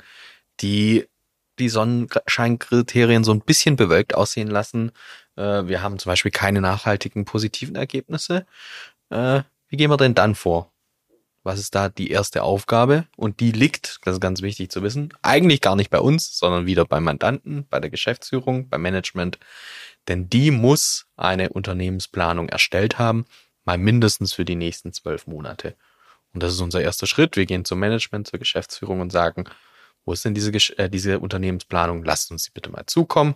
[0.59, 1.07] die
[1.57, 4.91] die Sonnenscheinkriterien so ein bisschen bewölkt aussehen lassen.
[5.35, 8.45] Äh, wir haben zum Beispiel keine nachhaltigen positiven Ergebnisse.
[9.09, 10.71] Äh, Wie gehen wir denn dann vor?
[11.41, 13.07] Was ist da die erste Aufgabe?
[13.15, 16.67] Und die liegt, das ist ganz wichtig zu wissen, eigentlich gar nicht bei uns, sondern
[16.67, 19.39] wieder beim Mandanten, bei der Geschäftsführung, beim Management.
[20.09, 23.25] Denn die muss eine Unternehmensplanung erstellt haben,
[23.63, 25.77] mal mindestens für die nächsten zwölf Monate.
[26.33, 27.37] Und das ist unser erster Schritt.
[27.37, 29.45] Wir gehen zum Management, zur Geschäftsführung und sagen,
[30.05, 32.03] wo ist denn diese, äh, diese Unternehmensplanung?
[32.03, 33.35] Lasst uns die bitte mal zukommen.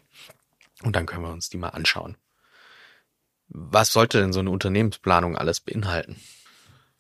[0.82, 2.18] Und dann können wir uns die mal anschauen.
[3.48, 6.20] Was sollte denn so eine Unternehmensplanung alles beinhalten?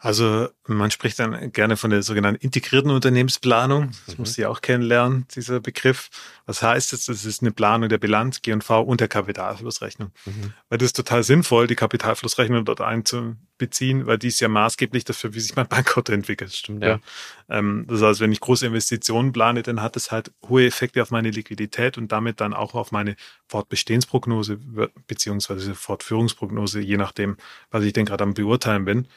[0.04, 3.92] Also man spricht dann gerne von der sogenannten integrierten Unternehmensplanung.
[4.06, 4.22] Das mhm.
[4.22, 6.10] musst du ja auch kennenlernen, dieser Begriff.
[6.46, 7.06] Was heißt das?
[7.06, 10.12] Das ist eine Planung der Bilanz, G&V und der Kapitalflussrechnung.
[10.26, 10.54] Mhm.
[10.68, 15.34] Weil das ist total sinnvoll, die Kapitalflussrechnung dort einzubeziehen, weil die ist ja maßgeblich dafür,
[15.36, 16.54] wie sich mein Bankkonto entwickelt.
[16.54, 17.00] Stimmt, ja.
[17.48, 21.12] Ähm, das heißt, wenn ich große Investitionen plane, dann hat das halt hohe Effekte auf
[21.12, 23.16] meine Liquidität und damit dann auch auf meine
[23.48, 24.60] Fortbestehensprognose
[25.08, 27.38] beziehungsweise Fortführungsprognose, je nachdem,
[27.72, 29.08] was ich denn gerade am beurteilen bin.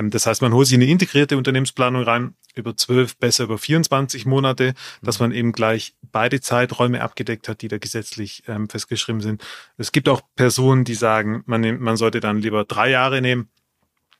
[0.00, 4.26] Ähm, das heißt, man holt sich eine integrierte Unternehmensplanung rein über zwölf, besser über 24
[4.26, 5.24] Monate, dass mhm.
[5.26, 9.44] man eben gleich beide Zeiträume abgedeckt hat, die da gesetzlich ähm, festgeschrieben sind.
[9.76, 13.48] Es gibt auch Personen, die sagen, man, nimmt, man sollte dann lieber drei Jahre nehmen,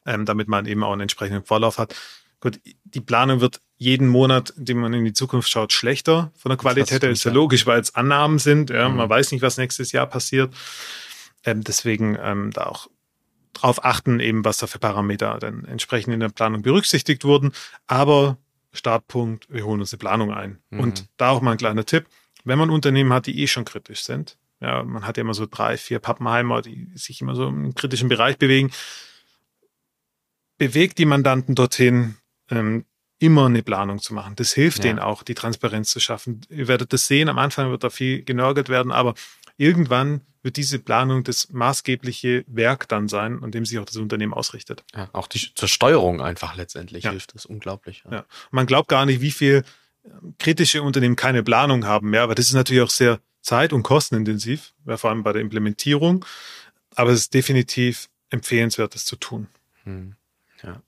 [0.06, 1.94] ähm, damit man eben auch einen entsprechenden Vorlauf hat.
[2.40, 6.56] Gut, die Planung wird jeden Monat, dem man in die Zukunft schaut, schlechter von der
[6.58, 7.10] Qualität her.
[7.10, 8.70] Ist ja logisch, weil es Annahmen sind.
[8.70, 8.96] Ja, mhm.
[8.96, 10.54] Man weiß nicht, was nächstes Jahr passiert.
[11.44, 12.88] Ähm, deswegen ähm, da auch
[13.60, 17.52] drauf achten, eben was da für Parameter dann entsprechend in der Planung berücksichtigt wurden.
[17.86, 18.38] Aber
[18.72, 20.58] Startpunkt, wir holen uns eine Planung ein.
[20.70, 20.80] Mhm.
[20.80, 22.06] Und da auch mal ein kleiner Tipp.
[22.44, 25.46] Wenn man Unternehmen hat, die eh schon kritisch sind, ja, man hat ja immer so
[25.50, 28.70] drei, vier Pappenheimer, die sich immer so im kritischen Bereich bewegen,
[30.58, 32.16] bewegt die Mandanten dorthin,
[32.50, 32.84] ähm,
[33.18, 34.34] immer eine Planung zu machen.
[34.36, 34.84] Das hilft ja.
[34.84, 36.40] denen auch, die Transparenz zu schaffen.
[36.48, 39.14] Ihr werdet das sehen, am Anfang wird da viel genörgelt werden, aber
[39.60, 44.32] irgendwann wird diese Planung das maßgebliche Werk dann sein, an dem sich auch das Unternehmen
[44.32, 44.84] ausrichtet.
[44.94, 47.10] Ja, auch die zur Steuerung einfach letztendlich ja.
[47.10, 48.02] hilft das unglaublich.
[48.10, 48.24] Ja.
[48.50, 49.64] Man glaubt gar nicht, wie viel
[50.04, 53.82] ähm, kritische Unternehmen keine Planung haben, ja, aber das ist natürlich auch sehr zeit- und
[53.82, 56.24] kostenintensiv, vor allem bei der Implementierung.
[56.94, 59.46] Aber es ist definitiv empfehlenswert, das zu tun.
[59.84, 60.14] Hm.
[60.62, 60.82] Ja.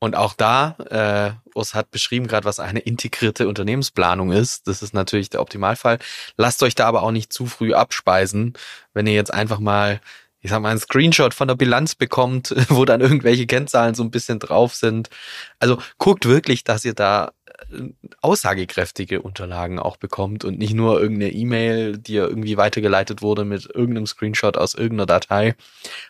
[0.00, 4.66] Und auch da, äh, Urs hat beschrieben gerade, was eine integrierte Unternehmensplanung ist.
[4.66, 5.98] Das ist natürlich der Optimalfall.
[6.38, 8.54] Lasst euch da aber auch nicht zu früh abspeisen,
[8.94, 10.00] wenn ihr jetzt einfach mal,
[10.40, 14.10] ich sag mal, einen Screenshot von der Bilanz bekommt, wo dann irgendwelche Kennzahlen so ein
[14.10, 15.10] bisschen drauf sind.
[15.58, 17.32] Also guckt wirklich, dass ihr da
[17.70, 17.90] äh,
[18.22, 23.66] aussagekräftige Unterlagen auch bekommt und nicht nur irgendeine E-Mail, die ihr irgendwie weitergeleitet wurde mit
[23.66, 25.56] irgendeinem Screenshot aus irgendeiner Datei,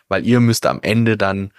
[0.07, 1.51] weil ihr müsst am Ende dann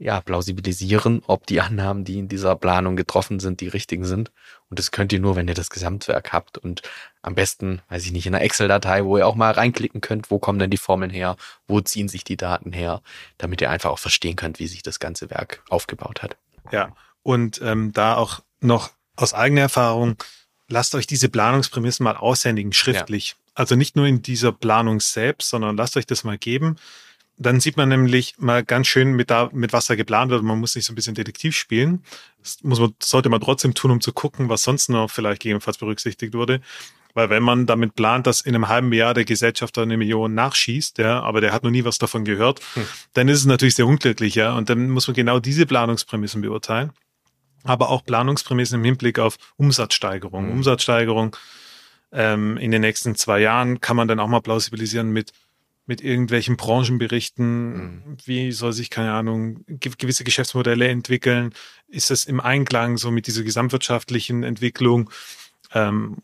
[0.00, 4.32] ja, plausibilisieren, ob die Annahmen, die in dieser Planung getroffen sind, die richtigen sind.
[4.70, 6.80] Und das könnt ihr nur, wenn ihr das Gesamtwerk habt und
[7.20, 10.38] am besten, weiß ich nicht, in einer Excel-Datei, wo ihr auch mal reinklicken könnt, wo
[10.38, 11.36] kommen denn die Formeln her,
[11.68, 13.02] wo ziehen sich die Daten her,
[13.36, 16.38] damit ihr einfach auch verstehen könnt, wie sich das ganze Werk aufgebaut hat.
[16.72, 20.16] Ja, und ähm, da auch noch aus eigener Erfahrung,
[20.68, 23.30] lasst euch diese Planungsprämissen mal aushändigen, schriftlich.
[23.30, 23.36] Ja.
[23.54, 26.76] Also nicht nur in dieser Planung selbst, sondern lasst euch das mal geben
[27.40, 30.42] dann sieht man nämlich mal ganz schön, mit, da, mit was da geplant wird.
[30.42, 32.04] Man muss nicht so ein bisschen Detektiv spielen.
[32.42, 35.78] Das muss man, sollte man trotzdem tun, um zu gucken, was sonst noch vielleicht gegebenenfalls
[35.78, 36.60] berücksichtigt wurde.
[37.14, 40.98] Weil wenn man damit plant, dass in einem halben Jahr der Gesellschafter eine Million nachschießt,
[40.98, 42.86] ja, aber der hat noch nie was davon gehört, hm.
[43.14, 44.54] dann ist es natürlich sehr unglücklich, ja.
[44.54, 46.92] Und dann muss man genau diese Planungsprämissen beurteilen.
[47.64, 50.44] Aber auch Planungsprämissen im Hinblick auf Umsatzsteigerung.
[50.44, 50.52] Hm.
[50.52, 51.36] Umsatzsteigerung
[52.12, 55.32] ähm, in den nächsten zwei Jahren kann man dann auch mal plausibilisieren mit
[55.90, 58.16] mit irgendwelchen Branchenberichten, mhm.
[58.24, 61.52] wie soll sich, keine Ahnung, gewisse Geschäftsmodelle entwickeln?
[61.88, 65.10] Ist das im Einklang so mit dieser gesamtwirtschaftlichen Entwicklung?
[65.74, 66.18] Ähm,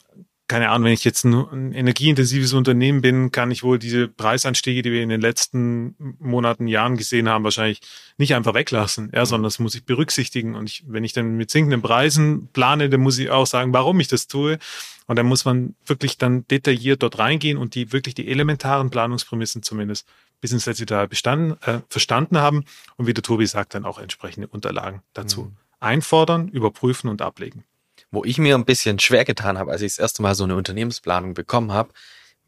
[0.47, 4.93] keine Ahnung, wenn ich jetzt ein energieintensives Unternehmen bin, kann ich wohl diese Preisanstiege, die
[4.93, 7.81] wir in den letzten Monaten, Jahren gesehen haben, wahrscheinlich
[8.19, 9.27] nicht einfach weglassen, ja, mhm.
[9.27, 10.55] sondern das muss ich berücksichtigen.
[10.55, 13.99] Und ich, wenn ich dann mit sinkenden Preisen plane, dann muss ich auch sagen, warum
[13.99, 14.61] ich das tue.
[15.07, 19.63] Und dann muss man wirklich dann detailliert dort reingehen und die wirklich die elementaren Planungsprämissen
[19.63, 20.07] zumindest
[20.41, 22.65] bis ins letzte Detail bestanden, äh, verstanden haben.
[22.97, 25.57] Und wie der Tobi sagt, dann auch entsprechende Unterlagen dazu mhm.
[25.81, 27.65] einfordern, überprüfen und ablegen.
[28.11, 30.57] Wo ich mir ein bisschen schwer getan habe, als ich das erste Mal so eine
[30.57, 31.91] Unternehmensplanung bekommen habe,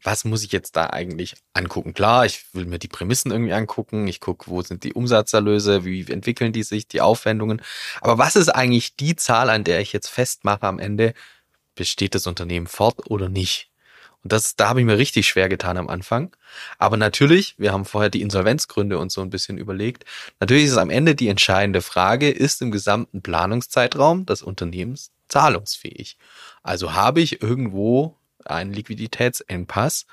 [0.03, 1.93] was muss ich jetzt da eigentlich angucken?
[1.93, 4.07] Klar, ich will mir die Prämissen irgendwie angucken.
[4.07, 7.61] Ich gucke, wo sind die Umsatzerlöse, wie entwickeln die sich, die Aufwendungen.
[7.99, 11.13] Aber was ist eigentlich die Zahl, an der ich jetzt festmache am Ende,
[11.79, 13.71] besteht das Unternehmen fort oder nicht?
[14.21, 16.35] Und das, da habe ich mir richtig schwer getan am Anfang.
[16.77, 20.03] Aber natürlich, wir haben vorher die Insolvenzgründe und so ein bisschen überlegt.
[20.41, 26.17] Natürlich ist es am Ende die entscheidende Frage, ist im gesamten Planungszeitraum das Unternehmens zahlungsfähig?
[26.63, 30.05] Also habe ich irgendwo einen Liquiditätsengpass,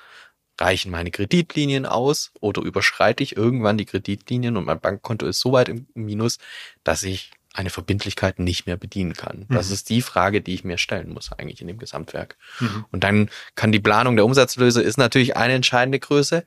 [0.57, 5.51] reichen meine Kreditlinien aus oder überschreite ich irgendwann die Kreditlinien und mein Bankkonto ist so
[5.51, 6.37] weit im Minus,
[6.85, 9.45] dass ich eine Verbindlichkeit nicht mehr bedienen kann?
[9.49, 9.73] Das mhm.
[9.73, 12.37] ist die Frage, die ich mir stellen muss eigentlich in dem Gesamtwerk.
[12.59, 12.85] Mhm.
[12.91, 16.45] Und dann kann die Planung der Umsatzlöse ist natürlich eine entscheidende Größe,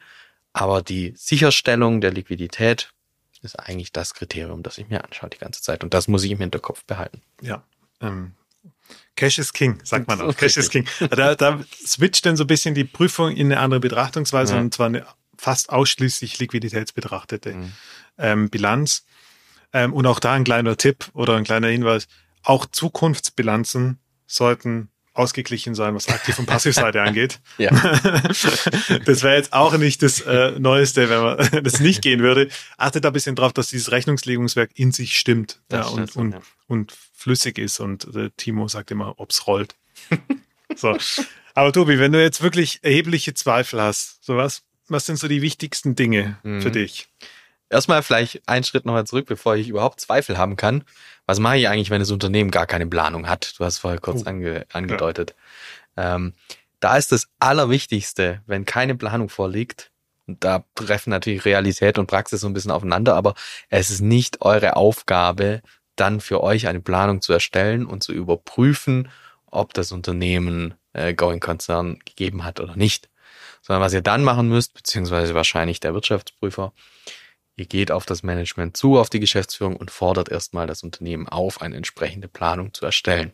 [0.52, 2.92] aber die Sicherstellung der Liquidität
[3.42, 5.82] ist eigentlich das Kriterium, das ich mir anschaue die ganze Zeit.
[5.82, 7.22] Und das muss ich im Hinterkopf behalten.
[7.40, 7.62] Ja.
[8.00, 8.32] Ähm,
[9.16, 10.36] Cash is King, sagt man auch.
[10.36, 10.86] Cash is King.
[11.10, 14.60] Da, da switcht dann so ein bisschen die Prüfung in eine andere Betrachtungsweise ja.
[14.60, 17.72] und zwar eine fast ausschließlich liquiditätsbetrachtete mhm.
[18.18, 19.04] ähm, Bilanz.
[19.72, 22.08] Ähm, und auch da ein kleiner Tipp oder ein kleiner Hinweis.
[22.42, 27.40] Auch Zukunftsbilanzen sollten ausgeglichen sein, was Aktiv- und Passivseite angeht.
[27.58, 27.70] Ja.
[29.04, 32.48] das wäre jetzt auch nicht das äh, Neueste, wenn man das nicht gehen würde.
[32.76, 36.40] Achtet da ein bisschen drauf, dass dieses Rechnungslegungswerk in sich stimmt ja, und, und, ja.
[36.68, 37.80] und flüssig ist.
[37.80, 39.74] Und äh, Timo sagt immer, ob's rollt.
[40.76, 40.96] so.
[41.54, 45.42] Aber Tobi, wenn du jetzt wirklich erhebliche Zweifel hast, so was, was sind so die
[45.42, 46.62] wichtigsten Dinge mhm.
[46.62, 47.08] für dich?
[47.70, 50.84] Erstmal vielleicht einen Schritt nochmal zurück, bevor ich überhaupt Zweifel haben kann.
[51.26, 53.54] Was mache ich eigentlich, wenn das Unternehmen gar keine Planung hat?
[53.58, 54.28] Du hast vorher kurz oh.
[54.28, 55.34] ange, angedeutet.
[55.96, 56.16] Ja.
[56.16, 56.34] Ähm,
[56.80, 59.90] da ist das Allerwichtigste, wenn keine Planung vorliegt,
[60.26, 63.34] und da treffen natürlich Realität und Praxis so ein bisschen aufeinander, aber
[63.68, 65.60] es ist nicht eure Aufgabe,
[65.96, 69.08] dann für euch eine Planung zu erstellen und zu überprüfen,
[69.46, 73.08] ob das Unternehmen äh, Going Concern gegeben hat oder nicht.
[73.60, 76.72] Sondern was ihr dann machen müsst, beziehungsweise wahrscheinlich der Wirtschaftsprüfer,
[77.60, 81.60] Ihr geht auf das Management zu, auf die Geschäftsführung und fordert erstmal das Unternehmen auf,
[81.60, 83.32] eine entsprechende Planung zu erstellen.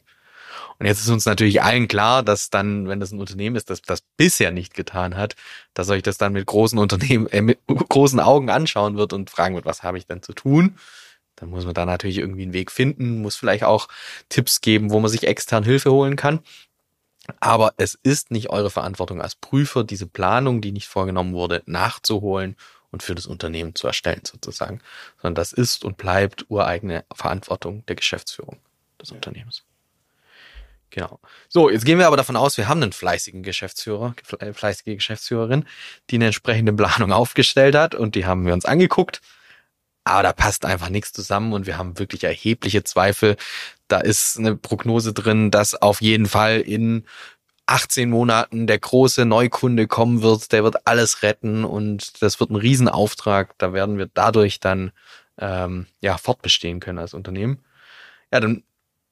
[0.81, 3.83] Und jetzt ist uns natürlich allen klar, dass dann, wenn das ein Unternehmen ist, das
[3.83, 5.37] das bisher nicht getan hat,
[5.75, 9.55] dass euch das dann mit großen Unternehmen, äh, mit großen Augen anschauen wird und fragen
[9.55, 10.77] wird, was habe ich denn zu tun?
[11.37, 13.87] Dann muss man da natürlich irgendwie einen Weg finden, muss vielleicht auch
[14.29, 16.41] Tipps geben, wo man sich extern Hilfe holen kann.
[17.39, 22.57] Aber es ist nicht eure Verantwortung als Prüfer, diese Planung, die nicht vorgenommen wurde, nachzuholen
[22.97, 24.81] und für das Unternehmen zu erstellen sozusagen,
[25.21, 28.59] sondern das ist und bleibt ureigene Verantwortung der Geschäftsführung
[28.99, 29.17] des ja.
[29.17, 29.65] Unternehmens.
[30.89, 31.21] Genau.
[31.51, 34.15] So, jetzt gehen wir aber davon aus, wir haben einen fleißigen Geschäftsführer,
[34.55, 35.67] fleißige Geschäftsführerin,
[36.09, 39.21] die eine entsprechende Planung aufgestellt hat und die haben wir uns angeguckt.
[40.05, 43.37] Aber da passt einfach nichts zusammen und wir haben wirklich erhebliche Zweifel.
[43.89, 47.05] Da ist eine Prognose drin, dass auf jeden Fall in
[47.67, 52.57] 18 Monaten der große Neukunde kommen wird, der wird alles retten und das wird ein
[52.57, 53.59] Riesenauftrag.
[53.59, 54.93] Da werden wir dadurch dann
[55.39, 57.65] ähm, ja fortbestehen können als Unternehmen.
[58.33, 58.63] Ja, dann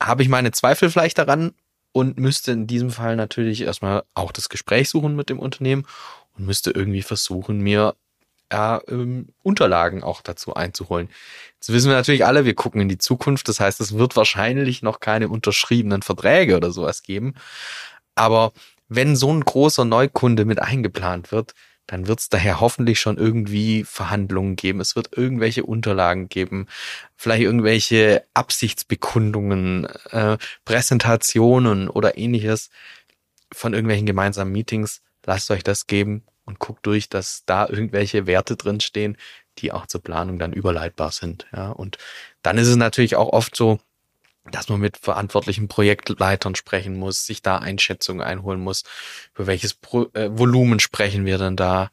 [0.03, 1.53] habe ich meine Zweifel vielleicht daran
[1.93, 5.87] und müsste in diesem Fall natürlich erstmal auch das Gespräch suchen mit dem Unternehmen
[6.37, 7.95] und müsste irgendwie versuchen, mir
[8.53, 11.09] ja, ähm, Unterlagen auch dazu einzuholen.
[11.55, 13.49] Jetzt wissen wir natürlich alle, wir gucken in die Zukunft.
[13.49, 17.35] Das heißt, es wird wahrscheinlich noch keine unterschriebenen Verträge oder sowas geben.
[18.15, 18.53] Aber
[18.89, 21.55] wenn so ein großer Neukunde mit eingeplant wird,
[21.87, 24.81] dann wird es daher hoffentlich schon irgendwie Verhandlungen geben.
[24.81, 26.67] Es wird irgendwelche Unterlagen geben,
[27.17, 32.71] vielleicht irgendwelche Absichtsbekundungen, äh, Präsentationen oder ähnliches
[33.53, 35.03] von irgendwelchen gemeinsamen Meetings.
[35.27, 39.17] Lasst euch das geben und guckt durch, dass da irgendwelche Werte drinstehen,
[39.59, 41.47] die auch zur Planung dann überleitbar sind.
[41.55, 41.99] Ja, und
[42.43, 43.79] dann ist es natürlich auch oft so,
[44.51, 48.85] dass man mit verantwortlichen Projektleitern sprechen muss, sich da Einschätzungen einholen muss,
[49.35, 51.91] über welches Pro äh, Volumen sprechen wir denn da.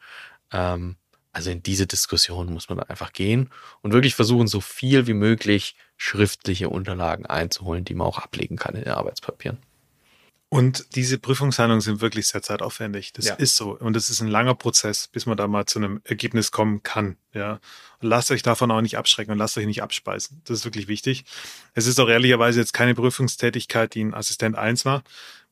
[0.51, 0.97] Ähm,
[1.33, 3.49] also in diese Diskussion muss man dann einfach gehen
[3.81, 8.75] und wirklich versuchen, so viel wie möglich schriftliche Unterlagen einzuholen, die man auch ablegen kann
[8.75, 9.59] in den Arbeitspapieren.
[10.53, 13.13] Und diese Prüfungshandlungen sind wirklich sehr zeitaufwendig.
[13.13, 13.35] Das ja.
[13.35, 13.77] ist so.
[13.77, 17.15] Und es ist ein langer Prozess, bis man da mal zu einem Ergebnis kommen kann.
[17.33, 17.61] Ja.
[18.01, 20.41] Und lasst euch davon auch nicht abschrecken und lasst euch nicht abspeisen.
[20.43, 21.23] Das ist wirklich wichtig.
[21.73, 25.03] Es ist auch ehrlicherweise jetzt keine Prüfungstätigkeit, die ein Assistent 1 war.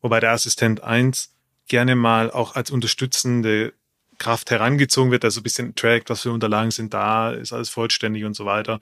[0.01, 1.33] Wobei der Assistent 1
[1.69, 3.71] gerne mal auch als unterstützende
[4.19, 8.25] Kraft herangezogen wird, also ein bisschen trackt, was für Unterlagen sind da, ist alles vollständig
[8.25, 8.79] und so weiter.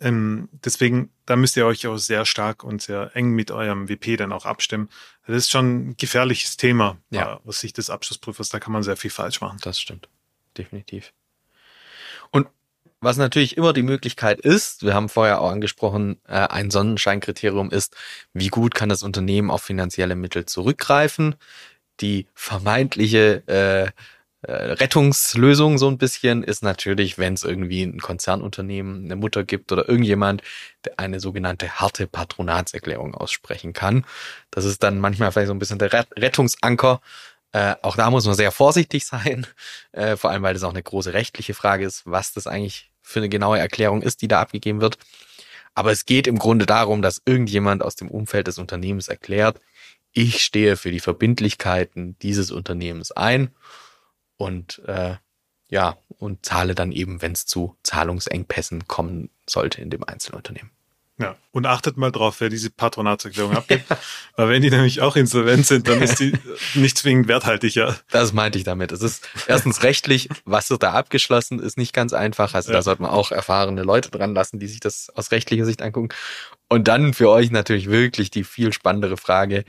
[0.00, 4.16] Ähm, deswegen, da müsst ihr euch auch sehr stark und sehr eng mit eurem WP
[4.16, 4.88] dann auch abstimmen.
[5.26, 7.34] Das ist schon ein gefährliches Thema ja.
[7.34, 8.48] Äh, aus Sicht des Abschlussprüfers.
[8.48, 9.58] Da kann man sehr viel falsch machen.
[9.60, 10.08] Das stimmt.
[10.56, 11.12] Definitiv.
[12.30, 12.48] Und
[13.00, 17.94] was natürlich immer die Möglichkeit ist, wir haben vorher auch angesprochen, äh, ein Sonnenscheinkriterium ist,
[18.32, 21.34] wie gut kann das Unternehmen auf finanzielle Mittel zurückgreifen.
[22.00, 23.92] Die vermeintliche äh, äh,
[24.42, 29.88] Rettungslösung so ein bisschen ist natürlich, wenn es irgendwie ein Konzernunternehmen, eine Mutter gibt oder
[29.88, 30.42] irgendjemand,
[30.84, 34.04] der eine sogenannte harte Patronatserklärung aussprechen kann.
[34.50, 37.00] Das ist dann manchmal vielleicht so ein bisschen der Rettungsanker.
[37.52, 39.46] Äh, auch da muss man sehr vorsichtig sein,
[39.92, 43.20] äh, vor allem weil das auch eine große rechtliche Frage ist, was das eigentlich für
[43.20, 44.98] eine genaue Erklärung ist, die da abgegeben wird.
[45.74, 49.60] Aber es geht im Grunde darum, dass irgendjemand aus dem Umfeld des Unternehmens erklärt,
[50.12, 53.50] ich stehe für die Verbindlichkeiten dieses Unternehmens ein
[54.36, 55.16] und äh,
[55.68, 60.70] ja, und zahle dann eben, wenn es zu Zahlungsengpässen kommen sollte in dem Einzelunternehmen.
[61.18, 63.86] Ja, und achtet mal drauf, wer diese Patronatserklärung abgibt.
[64.36, 66.34] Weil wenn die nämlich auch insolvent sind, dann ist die
[66.74, 67.96] nicht zwingend werthaltig, ja.
[68.10, 68.92] Das meinte ich damit.
[68.92, 72.52] Es ist erstens rechtlich, was wird da abgeschlossen, ist nicht ganz einfach.
[72.52, 72.76] Also ja.
[72.76, 76.10] da sollte man auch erfahrene Leute dran lassen, die sich das aus rechtlicher Sicht angucken.
[76.68, 79.64] Und dann für euch natürlich wirklich die viel spannendere Frage.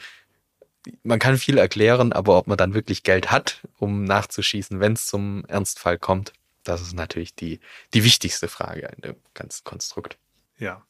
[1.04, 5.06] Man kann viel erklären, aber ob man dann wirklich Geld hat, um nachzuschießen, wenn es
[5.06, 7.60] zum Ernstfall kommt, das ist natürlich die,
[7.94, 10.18] die wichtigste Frage in dem ganzen Konstrukt.
[10.60, 10.84] Ja.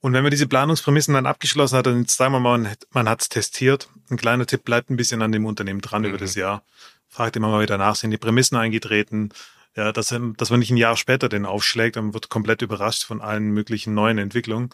[0.00, 3.28] Und wenn man diese Planungsprämissen dann abgeschlossen hat, dann sagen wir mal, man hat es
[3.28, 3.88] testiert.
[4.10, 6.08] Ein kleiner Tipp, bleibt ein bisschen an dem Unternehmen dran mhm.
[6.08, 6.62] über das Jahr.
[7.08, 9.30] Fragt immer mal wieder nach, sind die Prämissen eingetreten?
[9.76, 13.20] Ja, dass, dass man nicht ein Jahr später den aufschlägt und wird komplett überrascht von
[13.20, 14.70] allen möglichen neuen Entwicklungen.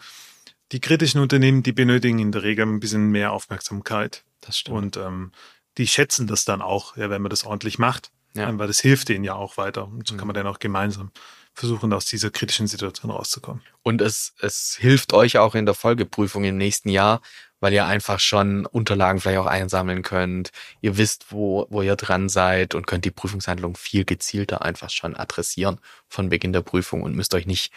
[0.73, 4.23] Die kritischen Unternehmen, die benötigen in der Regel ein bisschen mehr Aufmerksamkeit.
[4.41, 4.77] Das stimmt.
[4.77, 5.31] Und ähm,
[5.77, 8.11] die schätzen das dann auch, ja, wenn man das ordentlich macht.
[8.33, 8.57] Ja.
[8.57, 9.85] weil das hilft denen ja auch weiter.
[9.85, 10.19] Und so mhm.
[10.19, 11.11] kann man dann auch gemeinsam
[11.53, 13.61] versuchen, aus dieser kritischen Situation rauszukommen.
[13.83, 17.21] Und es, es hilft euch auch in der Folgeprüfung im nächsten Jahr,
[17.59, 20.51] weil ihr einfach schon Unterlagen vielleicht auch einsammeln könnt.
[20.81, 25.15] Ihr wisst, wo, wo ihr dran seid und könnt die Prüfungshandlung viel gezielter einfach schon
[25.15, 27.71] adressieren von Beginn der Prüfung und müsst euch nicht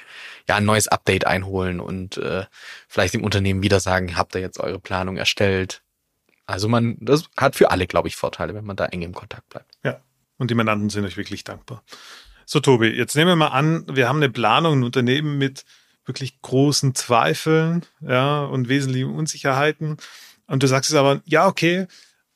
[0.49, 2.47] ja ein neues Update einholen und äh,
[2.89, 5.84] vielleicht dem Unternehmen wieder sagen, habt ihr jetzt eure Planung erstellt.
[6.47, 9.49] Also man, das hat für alle, glaube ich, Vorteile, wenn man da eng im Kontakt
[9.49, 9.73] bleibt.
[9.83, 10.01] Ja.
[10.37, 11.83] Und die Mandanten sind euch wirklich dankbar.
[12.47, 15.65] So, Tobi, jetzt nehmen wir mal an, wir haben eine Planung, ein Unternehmen mit
[16.05, 19.97] wirklich großen Zweifeln, ja, und wesentlichen Unsicherheiten.
[20.47, 21.87] Und du sagst es aber, ja, okay,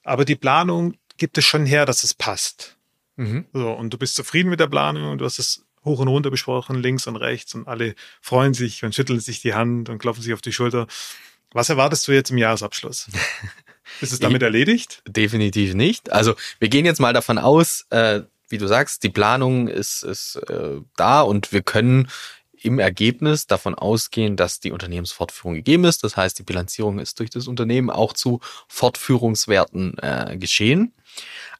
[0.05, 2.77] aber die Planung gibt es schon her, dass es passt.
[3.16, 3.44] Mhm.
[3.53, 6.31] So, und du bist zufrieden mit der Planung und du hast es hoch und runter
[6.31, 10.23] besprochen, links und rechts und alle freuen sich und schütteln sich die Hand und klopfen
[10.23, 10.87] sich auf die Schulter.
[11.53, 13.09] Was erwartest du jetzt im Jahresabschluss?
[14.01, 15.03] Ist es damit erledigt?
[15.07, 16.12] Definitiv nicht.
[16.12, 20.37] Also wir gehen jetzt mal davon aus, äh, wie du sagst, die Planung ist, ist
[20.48, 22.09] äh, da und wir können
[22.61, 26.03] im Ergebnis davon ausgehen, dass die Unternehmensfortführung gegeben ist.
[26.03, 30.92] Das heißt, die Bilanzierung ist durch das Unternehmen auch zu Fortführungswerten äh, geschehen.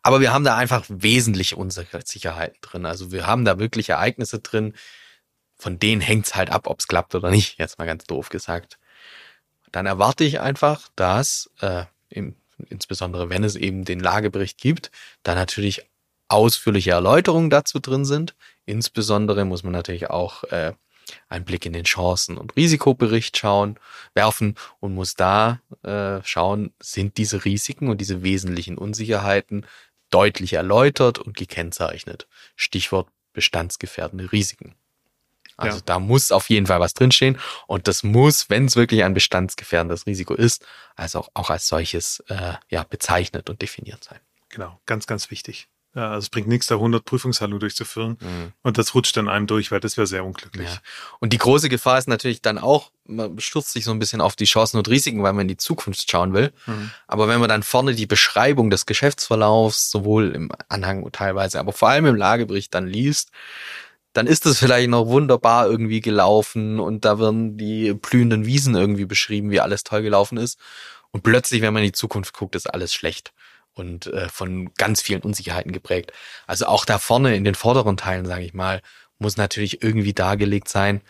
[0.03, 2.87] Aber wir haben da einfach wesentliche Unsicherheiten drin.
[2.87, 4.75] Also wir haben da wirklich Ereignisse drin,
[5.57, 8.79] von denen hängt's halt ab, ob es klappt oder nicht, jetzt mal ganz doof gesagt.
[9.73, 14.91] Dann erwarte ich einfach, dass, äh, insbesondere wenn es eben den Lagebericht gibt,
[15.23, 15.87] da natürlich
[16.29, 18.35] ausführliche Erläuterungen dazu drin sind.
[18.67, 20.75] Insbesondere muss man natürlich auch äh,
[21.29, 23.79] einen Blick in den Chancen- und Risikobericht schauen,
[24.15, 29.67] werfen und muss da äh, schauen, sind diese Risiken und diese wesentlichen Unsicherheiten
[30.11, 32.29] deutlich erläutert und gekennzeichnet.
[32.57, 34.75] Stichwort bestandsgefährdende Risiken.
[35.59, 35.83] Also ja.
[35.85, 40.07] da muss auf jeden Fall was drinstehen und das muss, wenn es wirklich ein bestandsgefährdendes
[40.07, 40.65] Risiko ist,
[40.97, 44.21] also auch, auch als solches äh, ja bezeichnet und definiert sein.
[44.49, 45.69] Genau, ganz, ganz wichtig.
[45.95, 48.19] Ja, also es bringt nichts, da 100 Prüfungshandlungen durchzuführen.
[48.21, 48.53] Mhm.
[48.63, 50.69] Und das rutscht dann einem durch, weil das wäre sehr unglücklich.
[50.69, 50.79] Ja.
[51.19, 54.37] Und die große Gefahr ist natürlich dann auch, man stürzt sich so ein bisschen auf
[54.37, 56.53] die Chancen und Risiken, weil man in die Zukunft schauen will.
[56.67, 56.91] Mhm.
[57.07, 61.89] Aber wenn man dann vorne die Beschreibung des Geschäftsverlaufs, sowohl im Anhang teilweise, aber vor
[61.89, 63.33] allem im Lagebericht dann liest,
[64.19, 69.05] dann ist es vielleicht noch wunderbar irgendwie gelaufen und da werden die blühenden Wiesen irgendwie
[69.05, 70.59] beschrieben, wie alles toll gelaufen ist.
[71.13, 73.33] Und plötzlich, wenn man in die Zukunft guckt, ist alles schlecht
[73.75, 76.13] und äh, von ganz vielen Unsicherheiten geprägt.
[76.49, 78.83] Also auch da vorne in den vorderen Teilen, sage ich mal,
[79.21, 81.01] muss natürlich irgendwie dargelegt sein,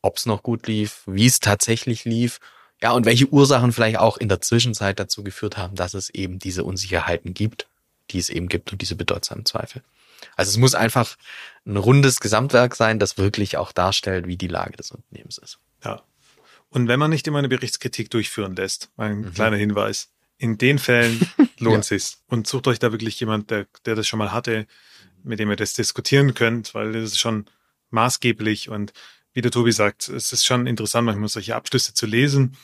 [0.00, 2.40] ob es noch gut lief, wie es tatsächlich lief,
[2.82, 6.38] ja, und welche Ursachen vielleicht auch in der Zwischenzeit dazu geführt haben, dass es eben
[6.38, 7.66] diese Unsicherheiten gibt,
[8.10, 9.82] die es eben gibt und diese bedeutsamen Zweifel.
[10.36, 11.16] Also es muss einfach
[11.66, 15.58] ein rundes Gesamtwerk sein, das wirklich auch darstellt, wie die Lage des Unternehmens ist.
[15.84, 16.02] Ja.
[16.70, 19.34] Und wenn man nicht immer eine Berichtskritik durchführen lässt, ein mhm.
[19.34, 21.20] kleiner Hinweis, in den Fällen
[21.58, 21.82] lohnt ja.
[21.82, 22.22] sich's.
[22.28, 24.66] Und sucht euch da wirklich jemand, der, der das schon mal hatte,
[25.22, 27.46] mit dem ihr das diskutieren könnt, weil das ist schon
[27.90, 28.92] maßgeblich und
[29.32, 32.56] wie der Tobi sagt, es ist schon interessant, manchmal solche Abschlüsse zu lesen.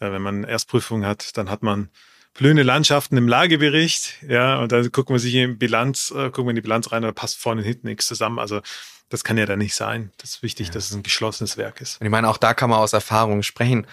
[0.00, 1.90] Äh, wenn man Erstprüfung hat, dann hat man
[2.36, 6.50] blühende Landschaften im Lagebericht, ja, und dann gucken wir sich in Bilanz, äh, gucken wir
[6.50, 8.38] in die Bilanz rein, da passt vorne und hinten nichts zusammen.
[8.38, 8.60] Also
[9.08, 10.10] das kann ja da nicht sein.
[10.18, 10.72] Das ist wichtig, ja.
[10.74, 12.00] dass es ein geschlossenes Werk ist.
[12.00, 13.86] Und ich meine, auch da kann man aus Erfahrung sprechen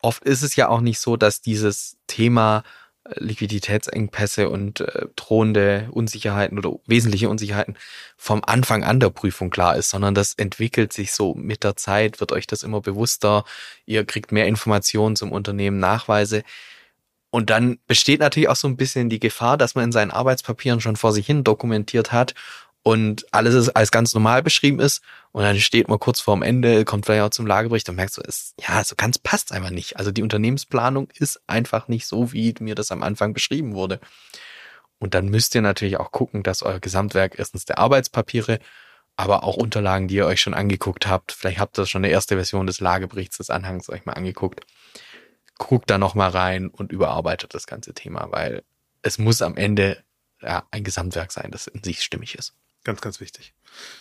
[0.00, 2.62] oft ist es ja auch nicht so, dass dieses Thema
[3.04, 7.76] äh, Liquiditätsengpässe und äh, drohende Unsicherheiten oder wesentliche Unsicherheiten
[8.16, 12.20] vom Anfang an der Prüfung klar ist, sondern das entwickelt sich so mit der Zeit,
[12.20, 13.44] wird euch das immer bewusster,
[13.86, 16.42] ihr kriegt mehr Informationen zum Unternehmen, Nachweise.
[17.30, 20.80] Und dann besteht natürlich auch so ein bisschen die Gefahr, dass man in seinen Arbeitspapieren
[20.80, 22.34] schon vor sich hin dokumentiert hat
[22.82, 25.02] und alles ist als ganz normal beschrieben ist
[25.32, 28.22] und dann steht man kurz vorm Ende, kommt vielleicht auch zum Lagebericht und merkt so,
[28.22, 29.98] ist, ja, so ganz passt einfach nicht.
[29.98, 34.00] Also die Unternehmensplanung ist einfach nicht so, wie mir das am Anfang beschrieben wurde.
[34.98, 38.58] Und dann müsst ihr natürlich auch gucken, dass euer Gesamtwerk erstens der Arbeitspapiere,
[39.16, 42.36] aber auch Unterlagen, die ihr euch schon angeguckt habt, vielleicht habt ihr schon eine erste
[42.36, 44.64] Version des Lageberichts des Anhangs euch mal angeguckt,
[45.58, 48.62] guckt da nochmal rein und überarbeitet das ganze Thema, weil
[49.02, 50.02] es muss am Ende
[50.40, 52.54] ja, ein Gesamtwerk sein, das in sich stimmig ist.
[52.84, 53.54] Ganz, ganz wichtig.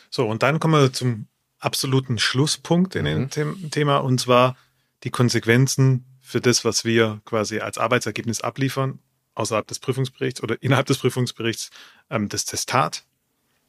[0.09, 1.27] So, und dann kommen wir zum
[1.59, 3.29] absoluten Schlusspunkt in mhm.
[3.29, 4.55] dem Thema, und zwar
[5.03, 8.99] die Konsequenzen für das, was wir quasi als Arbeitsergebnis abliefern,
[9.33, 11.69] außerhalb des Prüfungsberichts oder innerhalb des Prüfungsberichts,
[12.09, 13.05] ähm, das Testat.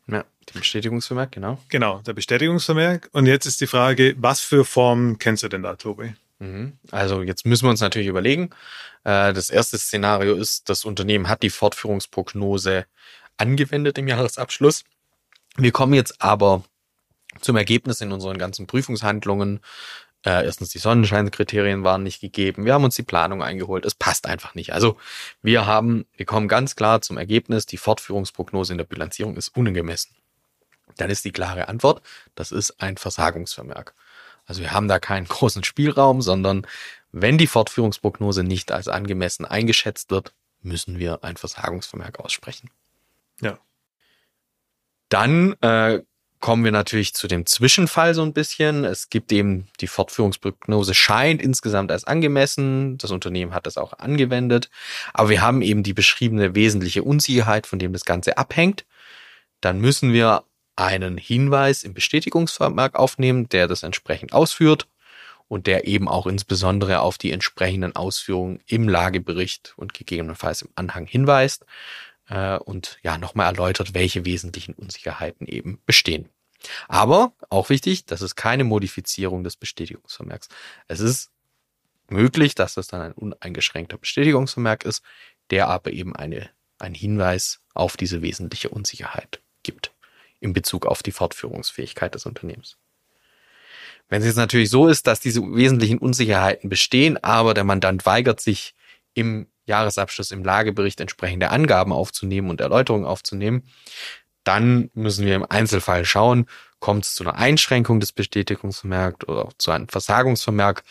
[0.07, 1.59] Ja, der Bestätigungsvermerk, genau.
[1.68, 3.11] Genau, der Bestätigungsvermerk.
[3.12, 6.14] Und jetzt ist die Frage, was für Formen kennst du denn da, Tobi?
[6.39, 6.78] Mhm.
[6.91, 8.51] Also jetzt müssen wir uns natürlich überlegen.
[9.05, 12.86] Äh, das erste Szenario ist, das Unternehmen hat die Fortführungsprognose
[13.36, 14.84] angewendet im Jahresabschluss.
[15.57, 16.62] Wir kommen jetzt aber
[17.41, 19.61] zum Ergebnis in unseren ganzen Prüfungshandlungen.
[20.24, 22.64] Äh, erstens, die Sonnenscheinkriterien waren nicht gegeben.
[22.64, 23.84] Wir haben uns die Planung eingeholt.
[23.84, 24.72] Es passt einfach nicht.
[24.72, 24.97] Also
[25.43, 30.16] wir haben, wir kommen ganz klar zum Ergebnis, die Fortführungsprognose in der Bilanzierung ist unangemessen.
[30.97, 32.03] Dann ist die klare Antwort,
[32.34, 33.95] das ist ein Versagungsvermerk.
[34.49, 36.66] Also wir haben da keinen großen Spielraum, sondern
[37.12, 42.70] wenn die Fortführungsprognose nicht als angemessen eingeschätzt wird, müssen wir ein Versagungsvermerk aussprechen.
[43.40, 43.59] Ja.
[45.09, 46.03] Dann äh,
[46.40, 48.84] kommen wir natürlich zu dem Zwischenfall so ein bisschen.
[48.84, 52.99] Es gibt eben die Fortführungsprognose scheint insgesamt als angemessen.
[52.99, 54.68] Das Unternehmen hat das auch angewendet.
[55.12, 58.84] Aber wir haben eben die beschriebene wesentliche Unsicherheit, von dem das Ganze abhängt.
[59.61, 60.44] Dann müssen wir
[60.78, 64.86] einen Hinweis im Bestätigungsvermerk aufnehmen, der das entsprechend ausführt
[65.48, 71.06] und der eben auch insbesondere auf die entsprechenden Ausführungen im Lagebericht und gegebenenfalls im Anhang
[71.06, 71.66] hinweist
[72.28, 76.28] äh, und ja nochmal erläutert, welche wesentlichen Unsicherheiten eben bestehen.
[76.86, 80.48] Aber auch wichtig, das ist keine Modifizierung des Bestätigungsvermerks.
[80.86, 81.32] Es ist
[82.08, 85.02] möglich, dass das dann ein uneingeschränkter Bestätigungsvermerk ist,
[85.50, 89.92] der aber eben eine, ein Hinweis auf diese wesentliche Unsicherheit gibt
[90.41, 92.76] in Bezug auf die Fortführungsfähigkeit des Unternehmens.
[94.09, 98.41] Wenn es jetzt natürlich so ist, dass diese wesentlichen Unsicherheiten bestehen, aber der Mandant weigert
[98.41, 98.74] sich
[99.14, 103.68] im Jahresabschluss im Lagebericht entsprechende Angaben aufzunehmen und Erläuterungen aufzunehmen,
[104.45, 106.47] dann müssen wir im Einzelfall schauen,
[106.78, 110.84] kommt es zu einer Einschränkung des Bestätigungsvermerks oder zu einem Versagungsvermerk.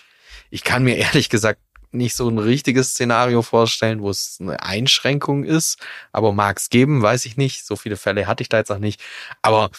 [0.51, 5.43] Ich kann mir ehrlich gesagt nicht so ein richtiges Szenario vorstellen, wo es eine Einschränkung
[5.43, 5.79] ist,
[6.11, 7.65] aber mag es geben, weiß ich nicht.
[7.65, 9.01] So viele Fälle hatte ich da jetzt auch nicht.
[9.41, 9.71] Aber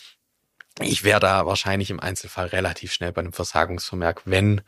[0.80, 4.62] ich wäre da wahrscheinlich im Einzelfall relativ schnell bei einem Versagungsvermerk, wenn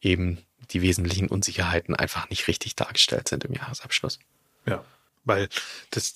[0.00, 0.38] eben
[0.70, 4.18] die wesentlichen Unsicherheiten einfach nicht richtig dargestellt sind im Jahresabschluss.
[4.66, 4.84] Ja,
[5.24, 5.48] weil
[5.90, 6.14] das,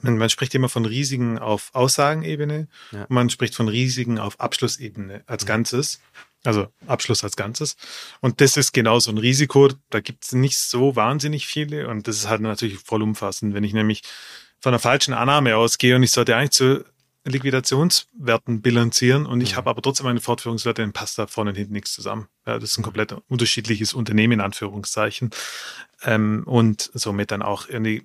[0.00, 3.02] man, man spricht immer von Risiken auf Aussagenebene ja.
[3.02, 5.48] und man spricht von Risiken auf Abschlussebene als mhm.
[5.48, 6.00] Ganzes.
[6.44, 7.76] Also Abschluss als Ganzes.
[8.20, 9.70] Und das ist genau so ein Risiko.
[9.90, 11.88] Da gibt es nicht so wahnsinnig viele.
[11.88, 13.54] Und das ist halt natürlich vollumfassend.
[13.54, 14.02] Wenn ich nämlich
[14.60, 16.84] von einer falschen Annahme ausgehe und ich sollte eigentlich zu
[17.26, 19.56] Liquidationswerten bilanzieren und ich mhm.
[19.56, 22.28] habe aber trotzdem eine Fortführungswerte, dann passt da vorne und hinten nichts zusammen.
[22.46, 22.84] Ja, das ist ein mhm.
[22.84, 25.30] komplett unterschiedliches Unternehmen in Anführungszeichen
[26.02, 28.04] ähm, und somit dann auch irgendwie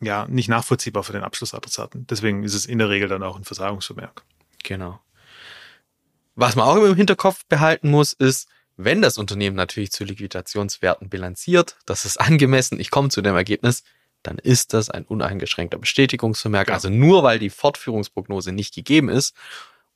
[0.00, 2.06] ja nicht nachvollziehbar für den Abschlussadressaten.
[2.08, 4.22] Deswegen ist es in der Regel dann auch ein Versagungsvermerk.
[4.64, 5.00] Genau.
[6.36, 11.76] Was man auch im Hinterkopf behalten muss, ist, wenn das Unternehmen natürlich zu Liquidationswerten bilanziert,
[11.86, 13.84] das ist angemessen, ich komme zu dem Ergebnis,
[14.22, 16.68] dann ist das ein uneingeschränkter Bestätigungsvermerk.
[16.68, 16.74] Ja.
[16.74, 19.34] Also nur weil die Fortführungsprognose nicht gegeben ist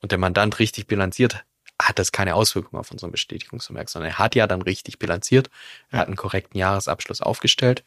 [0.01, 1.45] und der Mandant richtig bilanziert,
[1.78, 5.51] hat das keine Auswirkungen auf unseren Bestätigungsvermerk, sondern er hat ja dann richtig bilanziert,
[5.91, 7.84] er hat einen korrekten Jahresabschluss aufgestellt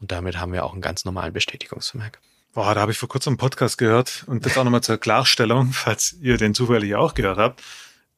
[0.00, 2.20] und damit haben wir auch einen ganz normalen Bestätigungsvermerk.
[2.52, 5.72] Boah, da habe ich vor kurzem einen Podcast gehört und das auch nochmal zur Klarstellung,
[5.72, 7.62] falls ihr den zufällig auch gehört habt.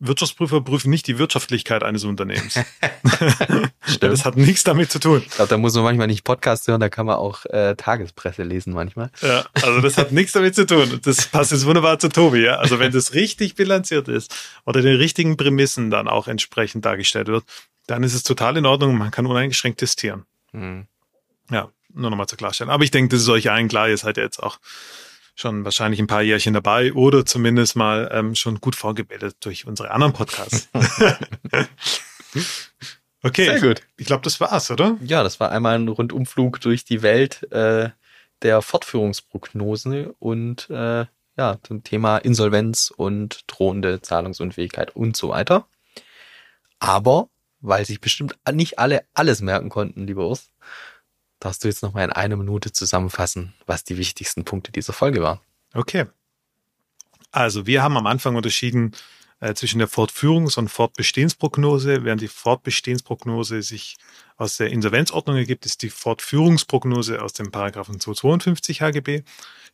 [0.00, 2.58] Wirtschaftsprüfer prüfen nicht die Wirtschaftlichkeit eines Unternehmens.
[4.00, 5.22] Das hat nichts damit zu tun.
[5.24, 8.42] Ich glaube, da muss man manchmal nicht Podcast hören, da kann man auch äh, Tagespresse
[8.42, 9.10] lesen manchmal.
[9.22, 11.00] Ja, also das hat nichts damit zu tun.
[11.02, 12.44] Das passt jetzt wunderbar zu Tobi.
[12.44, 12.56] Ja?
[12.56, 14.34] Also wenn das richtig bilanziert ist
[14.66, 17.44] oder den richtigen Prämissen dann auch entsprechend dargestellt wird,
[17.86, 18.96] dann ist es total in Ordnung.
[18.96, 20.24] Man kann uneingeschränkt testieren.
[20.52, 20.86] Mhm.
[21.50, 22.72] Ja, nur nochmal zur Klarstellung.
[22.72, 23.88] Aber ich denke, das ist euch allen klar.
[23.88, 24.58] Ihr seid ja jetzt auch
[25.38, 29.92] schon wahrscheinlich ein paar Jährchen dabei oder zumindest mal ähm, schon gut vorgebildet durch unsere
[29.92, 30.68] anderen Podcasts.
[33.22, 33.44] okay.
[33.44, 33.82] Sehr gut.
[33.96, 34.96] Ich glaube, das war's, oder?
[35.00, 37.90] Ja, das war einmal ein Rundumflug durch die Welt äh,
[38.42, 45.68] der Fortführungsprognosen und äh, ja, zum Thema Insolvenz und drohende Zahlungsunfähigkeit und so weiter.
[46.80, 47.28] Aber
[47.60, 50.50] weil sich bestimmt nicht alle alles merken konnten, lieber Urs,
[51.40, 55.40] darfst du jetzt nochmal in einer Minute zusammenfassen, was die wichtigsten Punkte dieser Folge waren.
[55.74, 56.06] Okay.
[57.30, 58.92] Also wir haben am Anfang unterschieden
[59.40, 62.04] äh, zwischen der Fortführungs- und Fortbestehensprognose.
[62.04, 63.96] Während die Fortbestehensprognose sich
[64.36, 69.22] aus der Insolvenzordnung ergibt, ist die Fortführungsprognose aus dem Paragraphen 252 HGB.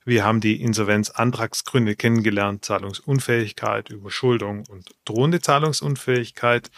[0.04, 6.70] Wir haben die Insolvenzantragsgründe kennengelernt, Zahlungsunfähigkeit, Überschuldung und drohende Zahlungsunfähigkeit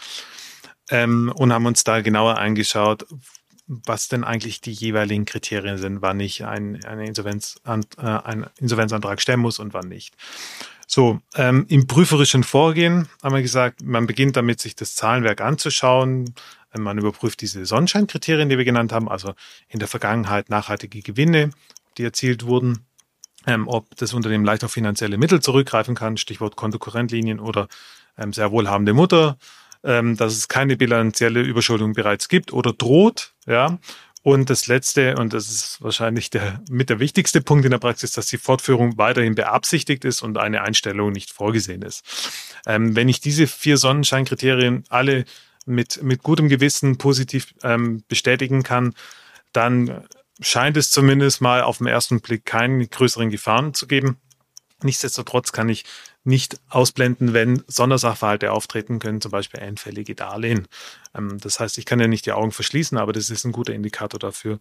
[0.91, 3.05] ähm, und haben uns da genauer angeschaut,
[3.67, 9.21] was denn eigentlich die jeweiligen Kriterien sind, wann ich ein, eine Insolvenz, äh, einen Insolvenzantrag
[9.21, 10.15] stellen muss und wann nicht.
[10.87, 16.35] So, ähm, im prüferischen Vorgehen haben wir gesagt, man beginnt damit, sich das Zahlenwerk anzuschauen.
[16.75, 19.35] Ähm, man überprüft diese Sonnenscheinkriterien, die wir genannt haben, also
[19.69, 21.51] in der Vergangenheit nachhaltige Gewinne,
[21.99, 22.87] die erzielt wurden,
[23.47, 27.67] ähm, ob das Unternehmen leicht auf finanzielle Mittel zurückgreifen kann, Stichwort Kontokorrentlinien oder
[28.17, 29.39] ähm, sehr wohlhabende Mutter,
[29.87, 33.79] ähm, dass es keine bilanzielle Überschuldung bereits gibt oder droht, ja.
[34.23, 38.11] Und das letzte, und das ist wahrscheinlich der mit der wichtigste Punkt in der Praxis,
[38.11, 42.03] dass die Fortführung weiterhin beabsichtigt ist und eine Einstellung nicht vorgesehen ist.
[42.67, 45.27] Ähm, wenn ich diese vier Sonnenscheinkriterien alle
[45.65, 48.95] mit, mit gutem Gewissen positiv ähm, bestätigen kann,
[49.53, 50.05] dann
[50.41, 54.17] scheint es zumindest mal auf den ersten Blick keine größeren Gefahren zu geben.
[54.83, 55.85] Nichtsdestotrotz kann ich
[56.25, 60.67] nicht ausblenden, wenn Sondersachverhalte auftreten können, zum Beispiel einfällige Darlehen.
[61.15, 63.73] Ähm, das heißt, ich kann ja nicht die Augen verschließen, aber das ist ein guter
[63.73, 64.59] Indikator dafür,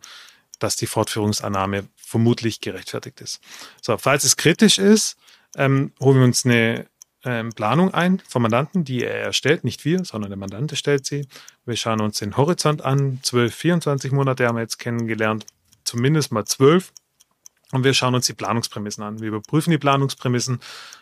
[0.59, 3.41] dass die Fortführungsannahme vermutlich gerechtfertigt ist.
[3.81, 5.17] So, falls es kritisch ist,
[5.57, 6.87] ähm, holen wir uns eine
[7.25, 11.27] ähm, Planung ein vom Mandanten, die er erstellt, nicht wir, sondern der Mandant erstellt sie.
[11.65, 13.19] Wir schauen uns den Horizont an.
[13.23, 15.45] 12, 24 Monate haben wir jetzt kennengelernt,
[15.83, 16.93] zumindest mal 12.
[17.71, 19.19] Und wir schauen uns die Planungsprämissen an.
[19.19, 20.59] Wir überprüfen die Planungsprämissen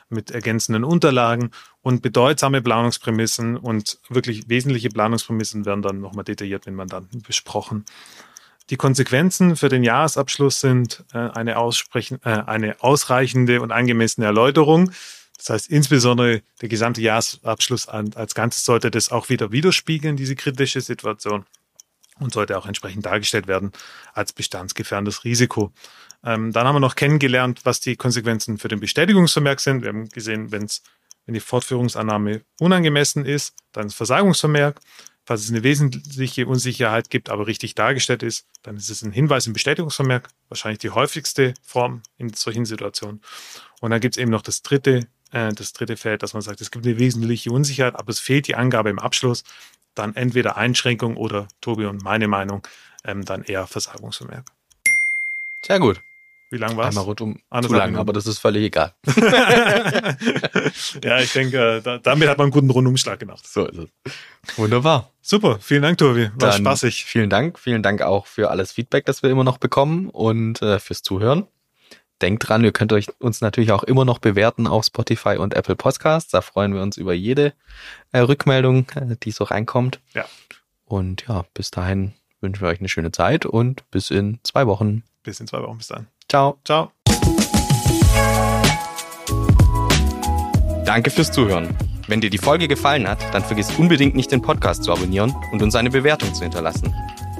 [0.09, 1.51] mit ergänzenden Unterlagen
[1.81, 7.85] und bedeutsame Planungsprämissen und wirklich wesentliche Planungsprämissen werden dann nochmal detailliert mit Mandanten besprochen.
[8.69, 14.91] Die Konsequenzen für den Jahresabschluss sind äh, eine, äh, eine ausreichende und angemessene Erläuterung.
[15.37, 20.79] Das heißt, insbesondere der gesamte Jahresabschluss als Ganzes sollte das auch wieder widerspiegeln, diese kritische
[20.79, 21.45] Situation
[22.19, 23.73] und sollte auch entsprechend dargestellt werden
[24.13, 25.73] als bestandsgefährdendes Risiko.
[26.23, 29.81] Ähm, dann haben wir noch kennengelernt, was die Konsequenzen für den Bestätigungsvermerk sind.
[29.81, 30.83] Wir haben gesehen, wenn's,
[31.25, 34.79] wenn die Fortführungsannahme unangemessen ist, dann ist Versagungsvermerk.
[35.25, 39.47] Falls es eine wesentliche Unsicherheit gibt, aber richtig dargestellt ist, dann ist es ein Hinweis
[39.47, 43.21] im Bestätigungsvermerk, wahrscheinlich die häufigste Form in solchen Situationen.
[43.79, 46.59] Und dann gibt es eben noch das dritte, äh, das dritte Feld, dass man sagt,
[46.59, 49.45] es gibt eine wesentliche Unsicherheit, aber es fehlt die Angabe im Abschluss.
[49.95, 52.67] Dann entweder Einschränkung oder, Tobi und meine Meinung,
[53.05, 54.45] ähm, dann eher Versagungsvermerk.
[55.61, 56.01] Sehr gut.
[56.53, 56.89] Wie lang war es?
[56.89, 57.99] Einmal rundum Anderthalb zu lang, Minuten.
[58.01, 58.93] aber das ist völlig egal.
[61.03, 63.47] ja, ich denke, da, damit hat man einen guten Rundumschlag gemacht.
[63.47, 63.89] So ist es.
[64.55, 65.09] Wunderbar.
[65.19, 66.29] Super, vielen Dank, Tobi.
[66.35, 67.05] War Dann spaßig.
[67.05, 67.57] Vielen Dank.
[67.57, 71.47] Vielen Dank auch für alles Feedback, das wir immer noch bekommen und äh, fürs Zuhören.
[72.21, 75.75] Denkt dran, ihr könnt euch uns natürlich auch immer noch bewerten auf Spotify und Apple
[75.75, 76.29] Podcasts.
[76.29, 77.53] Da freuen wir uns über jede
[78.11, 80.01] äh, Rückmeldung, äh, die so reinkommt.
[80.13, 80.25] Ja.
[80.85, 85.01] Und ja, bis dahin wünschen wir euch eine schöne Zeit und bis in zwei Wochen.
[85.23, 85.77] Bis in zwei Wochen.
[85.77, 86.07] Bis dann.
[86.33, 86.57] Ciao.
[86.65, 86.91] Ciao.
[90.83, 91.77] Danke fürs Zuhören.
[92.07, 95.61] Wenn dir die Folge gefallen hat, dann vergiss unbedingt nicht den Podcast zu abonnieren und
[95.61, 96.91] uns eine Bewertung zu hinterlassen.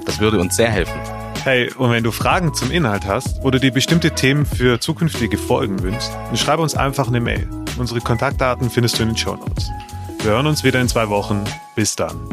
[0.06, 1.00] Das würde uns sehr helfen.
[1.42, 5.82] Hey, und wenn du Fragen zum Inhalt hast oder dir bestimmte Themen für zukünftige Folgen
[5.82, 7.50] wünschst, dann schreib uns einfach eine Mail.
[7.76, 9.70] Unsere Kontaktdaten findest du in den Show Notes.
[10.22, 11.42] Wir hören uns wieder in zwei Wochen.
[11.74, 12.28] Bis dann.